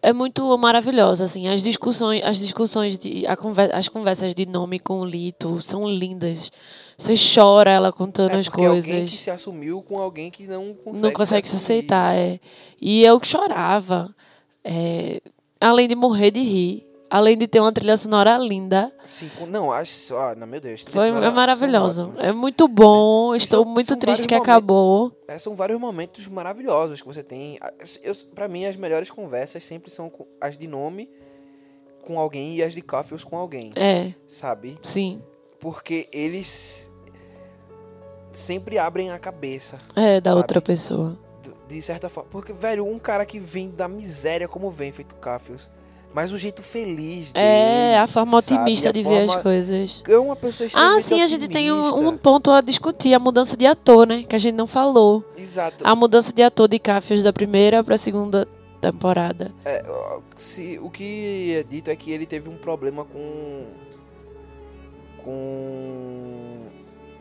[0.04, 1.46] É muito maravilhosa, assim.
[1.48, 3.24] As discussões, as discussões de.
[3.26, 6.50] a conver- as conversas de nome com o Lito são lindas.
[6.98, 9.10] Você chora ela contando É as porque alguém que coisas.
[9.12, 11.78] se assumiu com alguém que não consegue, Não consegue se assumir.
[11.78, 12.40] aceitar, é.
[12.80, 14.14] E eu chorava.
[14.64, 15.20] é,
[15.60, 16.86] além de morrer de rir.
[17.14, 18.90] Além de ter uma trilha sonora linda.
[19.04, 20.82] Sim, não, acho, ah, não, meu Deus.
[20.88, 22.14] Foi é maravilhoso.
[22.16, 23.34] É muito bom.
[23.34, 25.12] Estou são- muito são triste que momentos- acabou.
[25.28, 27.58] É, são vários momentos maravilhosos que você tem.
[27.60, 27.70] Ah,
[28.02, 30.10] Eu, pra mim, as melhores conversas sempre são
[30.40, 31.10] as de nome
[32.02, 34.78] com alguém e as de Coffees com alguém, É, sabe?
[34.82, 35.20] sim.
[35.60, 36.90] Porque eles
[38.32, 39.76] sempre abrem a cabeça.
[39.94, 40.40] É, da Sabe?
[40.40, 41.18] outra pessoa.
[41.68, 42.30] De certa forma.
[42.30, 45.68] Porque, velho, um cara que vem da miséria como vem, feito Cafios.
[46.14, 47.46] Mas o jeito feliz dele.
[47.46, 48.54] É, a forma sabe?
[48.60, 50.02] otimista A de ver as forma- coisas.
[50.06, 52.18] É uma pessoa Ah, sim, a gente tem um, um otimista.
[52.18, 54.22] ponto a discutir, a mudança de ator, né?
[54.22, 55.24] Que a gente não falou.
[55.38, 55.76] Exato.
[55.82, 58.46] A mudança de ator de Cafios da primeira pra segunda
[58.80, 59.52] temporada.
[59.64, 59.82] É,
[60.36, 63.64] se, o que é dito é que ele teve um problema com.
[65.24, 66.66] com.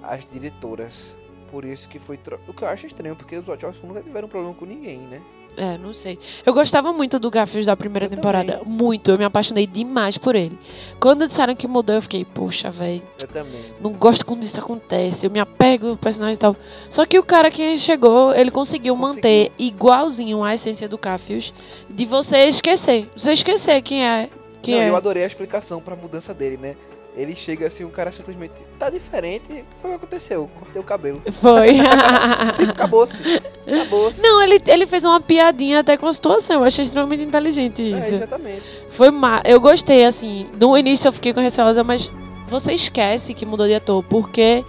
[0.03, 1.15] as diretoras.
[1.49, 2.17] Por isso que foi.
[2.17, 5.21] tro- O que eu acho estranho, porque os Wachowski nunca tiveram problema com ninguém, né?
[5.57, 6.17] É, não sei.
[6.45, 8.53] Eu gostava muito do Garfield da primeira Eu temporada.
[8.59, 8.67] também.
[8.73, 9.11] Muito.
[9.11, 10.57] Eu me apaixonei demais por ele.
[10.99, 13.01] Quando disseram que mudou, eu fiquei, poxa, velho.
[13.21, 13.61] Eu também.
[13.81, 15.25] Não gosto quando isso acontece.
[15.27, 16.55] Eu me apego ao personagem e tal.
[16.89, 19.15] Só que o cara que chegou, ele conseguiu, Conseguiu.
[19.15, 21.53] manter igualzinho a essência do Garfield.
[21.89, 23.09] De você esquecer.
[23.15, 24.29] Você esquecer quem é.
[24.61, 24.89] Quem Não, é.
[24.89, 26.75] Eu adorei a explicação pra mudança dele, né?
[27.15, 29.51] Ele chega assim, o cara simplesmente tá diferente.
[29.51, 30.49] O que foi que aconteceu?
[30.57, 31.21] Cortei o cabelo.
[31.41, 31.67] Foi.
[32.57, 33.21] Tipo, acabou-se.
[33.67, 34.21] Acabou-se.
[34.21, 36.57] Não, ele, ele fez uma piadinha até com a situação.
[36.61, 38.15] Eu achei extremamente inteligente É, isso.
[38.15, 38.63] exatamente.
[38.91, 40.47] Foi ma Eu gostei, assim.
[40.59, 42.09] No início eu fiquei com receosa, mas
[42.47, 44.63] você esquece que mudou de ator, porque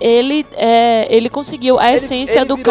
[0.00, 1.78] ele, é, ele conseguiu.
[1.80, 2.62] A Ele- essência ele do o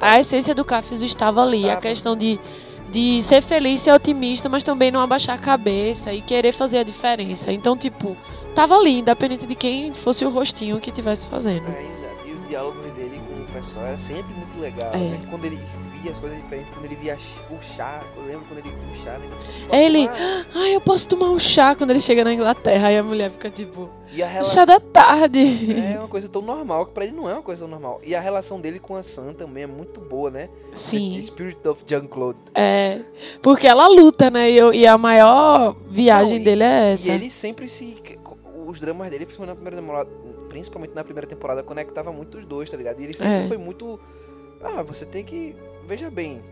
[0.00, 1.64] A essência do Cafios estava ali.
[1.66, 1.80] A Tava.
[1.82, 2.38] questão de,
[2.90, 6.82] de ser feliz, ser otimista, mas também não abaixar a cabeça e querer fazer a
[6.82, 7.52] diferença.
[7.52, 8.16] Então, tipo,
[8.54, 11.68] tava ali, independente de quem fosse o rostinho que estivesse fazendo.
[11.68, 11.86] É.
[12.26, 13.20] E os diálogos dele
[13.60, 14.98] pessoal era sempre muito legal, É.
[14.98, 15.20] né?
[15.30, 15.56] Quando ele
[16.02, 17.16] via as coisas diferentes, quando ele via
[17.50, 19.26] o chá, eu lembro quando ele via o chá, né?
[19.26, 22.32] Ele disse, "Posso Ele- tomar?" Ai, eu posso tomar um chá quando ele chega na
[22.32, 22.88] Inglaterra.
[22.88, 25.38] Aí a mulher fica tipo, E a relação chá da tarde.
[25.94, 28.00] é uma coisa tão normal que pra ele não é uma coisa tão normal.
[28.04, 30.48] E a relação dele com a Sam também é muito boa, né?
[30.70, 31.22] The Sim.
[31.22, 32.38] Spirit of Jean-Claude.
[32.54, 33.00] É,
[33.42, 34.50] porque ela luta, né?
[34.50, 37.10] E, eu- e a maior viagem Não, e- dele é E essa.
[37.10, 37.96] ele sempre se.
[38.66, 40.10] Os dramas dele, principalmente na primeira temporada,
[40.50, 43.00] principalmente na primeira temporada, conectava muito os dois, tá ligado?
[43.00, 43.46] E ele sempre É.
[43.48, 43.98] foi muito.
[44.62, 45.56] Ah, você tem que.
[45.86, 46.42] Veja bem.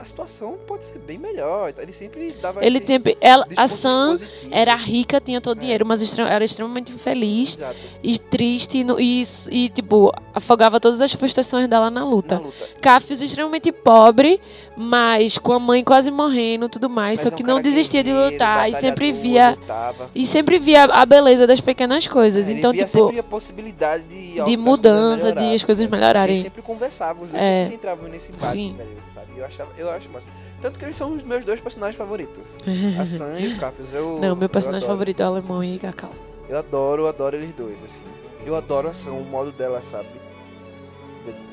[0.00, 1.72] A situação pode ser bem melhor.
[1.76, 2.64] Ele sempre dava.
[2.64, 4.18] Ele tem, ela, a Sam
[4.50, 5.62] era rica, tinha todo o É.
[5.62, 11.12] dinheiro, mas extre- era extremamente infeliz Exato, e triste e, e, tipo, afogava todas as
[11.12, 12.36] frustrações dela na luta.
[12.36, 12.68] na luta.
[12.80, 14.40] Cafios extremamente pobre,
[14.76, 17.60] mas com a mãe quase morrendo e tudo mais, Mas só é um que não
[17.60, 20.10] desistia de lutar e sempre via lutava.
[20.14, 22.48] e sempre via a beleza das pequenas coisas.
[22.48, 25.98] É, então, via tipo, sempre a possibilidade de, de mudança, coisas de as coisas melhorarem.
[25.98, 26.34] melhorarem.
[26.34, 27.62] Eles sempre conversavam, os dois É.
[27.62, 28.74] sempre entravam nesse embate, Sim.
[28.78, 29.26] velho, sabe?
[29.36, 30.28] Eu, achava, eu acho massa.
[30.60, 32.46] Tanto que eles são os meus dois personagens favoritos.
[33.00, 33.92] A Sam e o Cafios.
[33.94, 36.12] Eu, Não, meu eu personagem favorito é o alemão e Cacau.
[36.48, 38.02] Eu adoro, eu adoro eles dois, assim.
[38.46, 40.08] Eu adoro a Sam, o modo dela, sabe?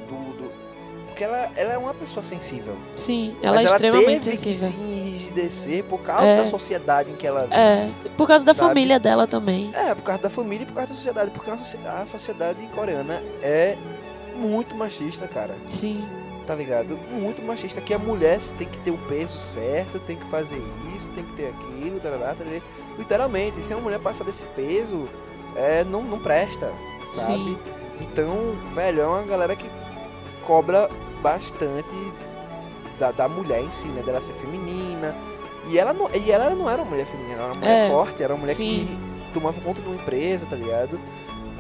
[0.08, 0.52] Do, do-
[1.08, 2.76] porque ela, ela é uma pessoa sensível.
[2.96, 4.70] Sim, ela Mas é extremamente teve sensível.
[4.70, 6.38] que se enrijecer por causa É.
[6.38, 7.54] da sociedade em que ela vive.
[7.56, 8.68] É, por causa da Sabe?
[8.70, 9.72] família dela também.
[9.74, 11.32] É, por causa da família e por causa da sociedade.
[11.32, 13.78] Porque a sociedade coreana é
[14.36, 15.56] muito machista, cara.
[15.70, 16.06] Sim.
[16.46, 16.98] Tá ligado?
[17.12, 17.82] Muito machista.
[17.82, 20.62] Que a mulher tem que ter o peso certo, tem que fazer
[20.96, 22.62] isso, tem que ter aquilo, tarará, tarará.
[22.98, 25.10] Literalmente, se uma mulher passar desse peso,
[25.56, 26.72] é, não, não presta,
[27.16, 27.34] sabe?
[27.34, 27.58] Sim.
[28.00, 29.68] Então, velho, é uma galera que
[30.46, 30.90] cobra
[31.22, 31.96] bastante
[33.00, 34.04] da, da mulher em si, né?
[34.04, 35.16] Dela ser feminina.
[35.68, 37.90] E ela não, e ela não era uma mulher feminina, ela era uma mulher É,
[37.90, 38.88] forte, era uma mulher sim.
[39.26, 41.00] que tomava conta de uma empresa, tá ligado?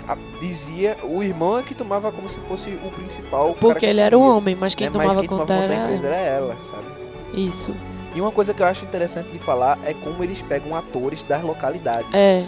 [0.07, 3.55] A- dizia, o irmão é que tomava como se fosse o principal.
[3.59, 4.93] Porque que ele era um homem, mas quem né?
[4.95, 6.85] Mas tomava quem conta tomava conta era da empresa era ela, sabe?
[7.33, 7.75] isso.
[8.13, 11.41] E uma coisa que eu acho interessante de falar é como eles pegam atores das
[11.43, 12.45] localidades, É.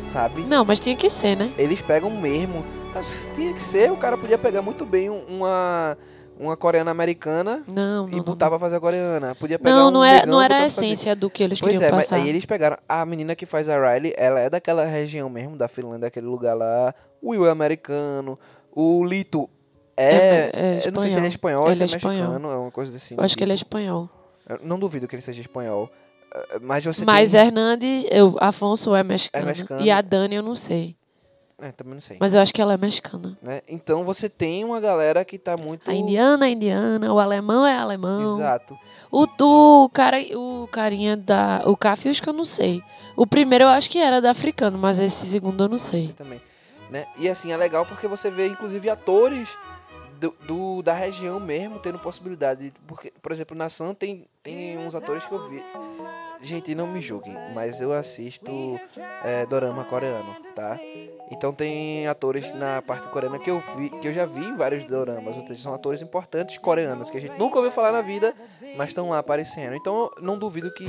[0.00, 0.42] sabe?
[0.42, 1.50] Não, mas tinha que ser, né?
[1.58, 2.64] Eles pegam mesmo.
[2.94, 5.96] Mas Tinha que ser, o cara podia pegar muito bem um- uma,
[6.40, 8.08] uma coreana americana Não, não.
[8.12, 9.34] e não, botar pra fazer a coreana.
[9.34, 11.72] Podia pegar Não, um não era, negão não era a essência do que eles Pois
[11.74, 12.16] queriam é, mas passar.
[12.16, 12.78] aí eles pegaram.
[12.88, 16.54] A menina que faz a Riley, ela é daquela região mesmo, da Finlândia, daquele lugar
[16.54, 16.94] lá.
[17.20, 18.38] O Will é americano.
[18.74, 19.48] O Lito
[19.96, 20.14] é.
[20.14, 22.50] É- é eu não sei se ele é espanhol ou Ele se é, é mexicano,
[22.50, 23.14] é uma coisa assim.
[23.18, 24.08] Eu acho que ele é espanhol.
[24.48, 25.90] Eu não duvido que ele seja espanhol.
[26.34, 27.40] Eh, Mas você Mas tem.
[27.40, 29.82] Hernandes, eu, Afonso é mexicano, mexicano.
[29.82, 30.96] E a Dani eu não sei.
[31.60, 32.16] É, também não sei.
[32.18, 33.36] Mas eu acho que ela é mexicana.
[33.42, 33.60] né?
[33.68, 35.90] Então você tem uma galera que tá muito.
[35.90, 38.36] A indiana é indiana, o alemão é alemão.
[38.38, 38.78] Exato.
[39.10, 39.26] O,
[39.84, 41.62] o cara, o carinha da.
[41.66, 42.82] O Cafius que eu não sei.
[43.16, 46.08] O primeiro eu acho que era da africano, mas esse segundo eu não sei.
[46.16, 46.40] também.
[46.90, 47.06] Né?
[47.18, 49.56] E assim, é legal porque você vê, inclusive, atores
[50.18, 52.72] do, do- da região mesmo tendo possibilidade.
[52.86, 55.62] Porque, por exemplo, na Sam tem, tem uns atores que eu vi.
[56.42, 58.50] Gente, não me julguem, mas eu assisto
[59.22, 60.78] é, dorama coreano, tá?
[61.30, 64.82] Então tem atores na parte coreana que eu vi, que eu já vi em vários
[64.84, 68.34] doramas, ou seja, são atores importantes coreanos que a gente nunca ouviu falar na vida,
[68.74, 69.76] mas estão lá aparecendo.
[69.76, 70.88] Então eu não duvido que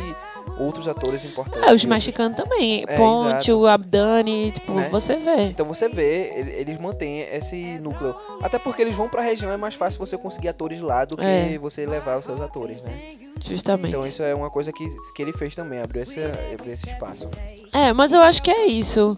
[0.57, 1.69] outros atores importantes.
[1.69, 2.85] É, os mexicanos também.
[2.87, 3.59] É, Ponte, exato.
[3.59, 4.87] o Abdani, tipo, Né?
[4.89, 5.41] você vê.
[5.49, 8.15] Então você vê, ele- eles mantêm esse núcleo.
[8.41, 11.25] Até porque eles vão pra região, é mais fácil você conseguir atores lá do que
[11.25, 11.57] É.
[11.59, 13.15] você levar os seus atores, né?
[13.45, 13.89] Justamente.
[13.95, 16.19] Então isso é uma coisa que, que ele fez também, abriu esse,
[16.53, 17.29] abriu esse espaço.
[17.73, 19.17] É, mas eu acho que é isso.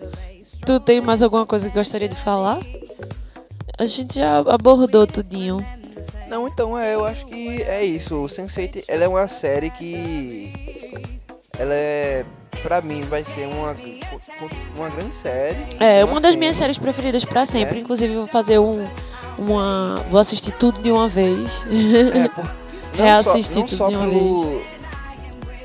[0.66, 2.60] Tu tem mais alguma coisa que gostaria de falar?
[3.78, 5.66] A gente já abordou tudinho.
[6.30, 8.16] Não, então é, eu acho que é isso.
[8.16, 10.54] O Sense8, ela é uma série que
[11.58, 12.26] ela é
[12.62, 13.76] pra mim vai ser uma
[14.76, 15.58] uma grande série.
[15.80, 16.38] É, Uma uma das série.
[16.38, 17.78] minhas séries preferidas pra sempre.
[17.78, 17.82] É.
[17.82, 18.88] Inclusive, vou fazer um.
[19.38, 19.96] Uma.
[20.10, 21.66] Vou assistir tudo de uma vez.
[22.14, 22.46] É, por,
[22.98, 24.62] não Reassistir só, não tudo só de uma pelo,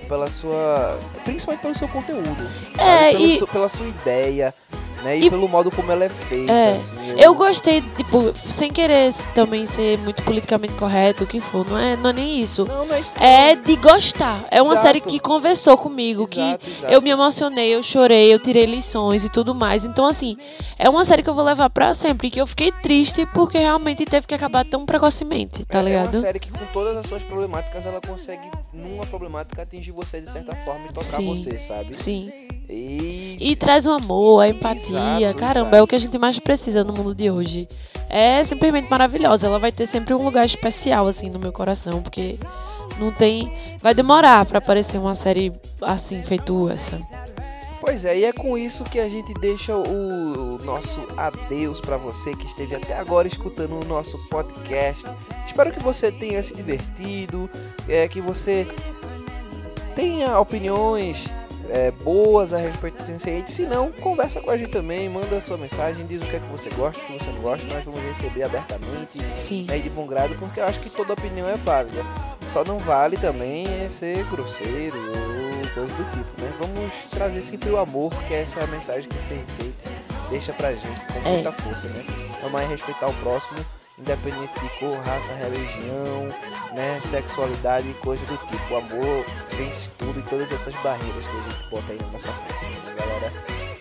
[0.09, 0.99] pela sua.
[1.24, 2.49] Principalmente pelo seu conteúdo.
[2.79, 3.24] É, sabe?
[3.24, 4.55] E- seu- pela sua ideia,
[5.03, 5.18] né?
[5.18, 6.53] E, E- pelo modo como ela é feita.
[6.53, 11.66] É, assim, Eu gostei, tipo, sem querer também ser muito politicamente correto, o que for.
[11.68, 12.64] Não é, não é nem isso.
[12.64, 13.12] Não, não é isso.
[13.20, 14.44] É de gostar.
[14.51, 14.86] É uma Exato.
[14.86, 16.92] série que conversou comigo, que Exato, exato.
[16.92, 19.84] eu me emocionei, eu chorei, eu tirei lições e tudo mais.
[19.84, 20.36] Então, assim,
[20.78, 22.30] é uma série que eu vou levar pra sempre.
[22.30, 26.14] Que eu fiquei triste porque realmente teve que acabar tão precocemente, tá É- É ligado?
[26.14, 30.30] uma série que com todas as suas problemáticas, ela consegue, numa problemática, atingir você de
[30.30, 31.26] certa forma e tocar Sim.
[31.34, 31.94] você, sabe?
[31.96, 32.30] Sim.
[32.68, 34.88] E, E traz o amor, a empatia.
[34.91, 35.76] Exato, Caramba, exato.
[35.76, 37.68] é o que a gente mais precisa no mundo de hoje.
[38.09, 39.47] É simplesmente maravilhosa.
[39.47, 42.39] Ela vai ter sempre um lugar especial, assim, no meu coração, porque
[42.99, 43.53] não tem.
[43.80, 47.01] Vai demorar pra aparecer uma série assim, feito essa.
[47.80, 52.34] Pois é, e é com isso que a gente deixa o, nosso adeus pra você
[52.34, 55.05] que esteve até agora escutando o nosso podcast.
[55.47, 57.49] Espero que você tenha se divertido,
[57.89, 58.66] é, que você
[59.95, 61.32] tenha opiniões
[61.69, 63.49] é, boas a respeito do Sense8.
[63.49, 66.41] Se não, conversa com a gente também, manda a sua mensagem, diz o que é
[66.41, 69.66] que você gosta, o que você não gosta, nós vamos receber abertamente Sim.
[69.69, 72.03] né, de bom grado, porque eu acho que toda opinião é válida.
[72.49, 76.51] Só não vale também é ser grosseiro ou coisa do tipo, né?
[76.59, 79.91] Vamos trazer sempre o amor, que é essa mensagem que esse receita
[80.31, 81.33] deixa pra gente com É.
[81.35, 82.03] muita força, né?
[82.45, 83.59] Amar e respeitar o próximo,
[84.01, 86.26] independente de cor, raça, religião,
[86.72, 87.01] né?
[87.03, 88.74] Sexualidade e coisa do tipo.
[88.74, 92.32] O amor vence tudo e todas essas barreiras que a gente bota aí na nossa
[92.32, 93.32] frente, né, galera?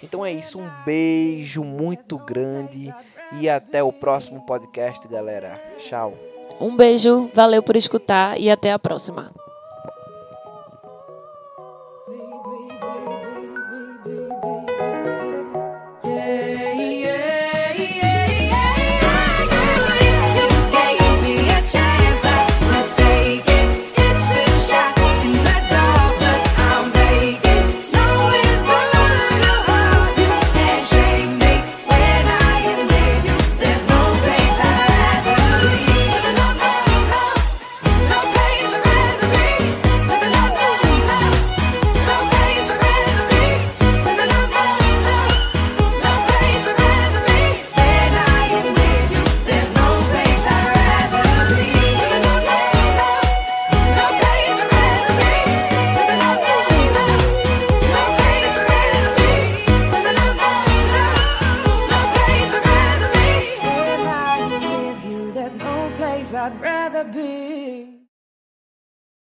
[0.04, 2.94] Então é isso, um beijo muito grande
[3.34, 5.62] e até o próximo podcast, galera.
[5.78, 6.14] Tchau.
[6.60, 9.32] Um beijo, valeu por escutar e até a próxima.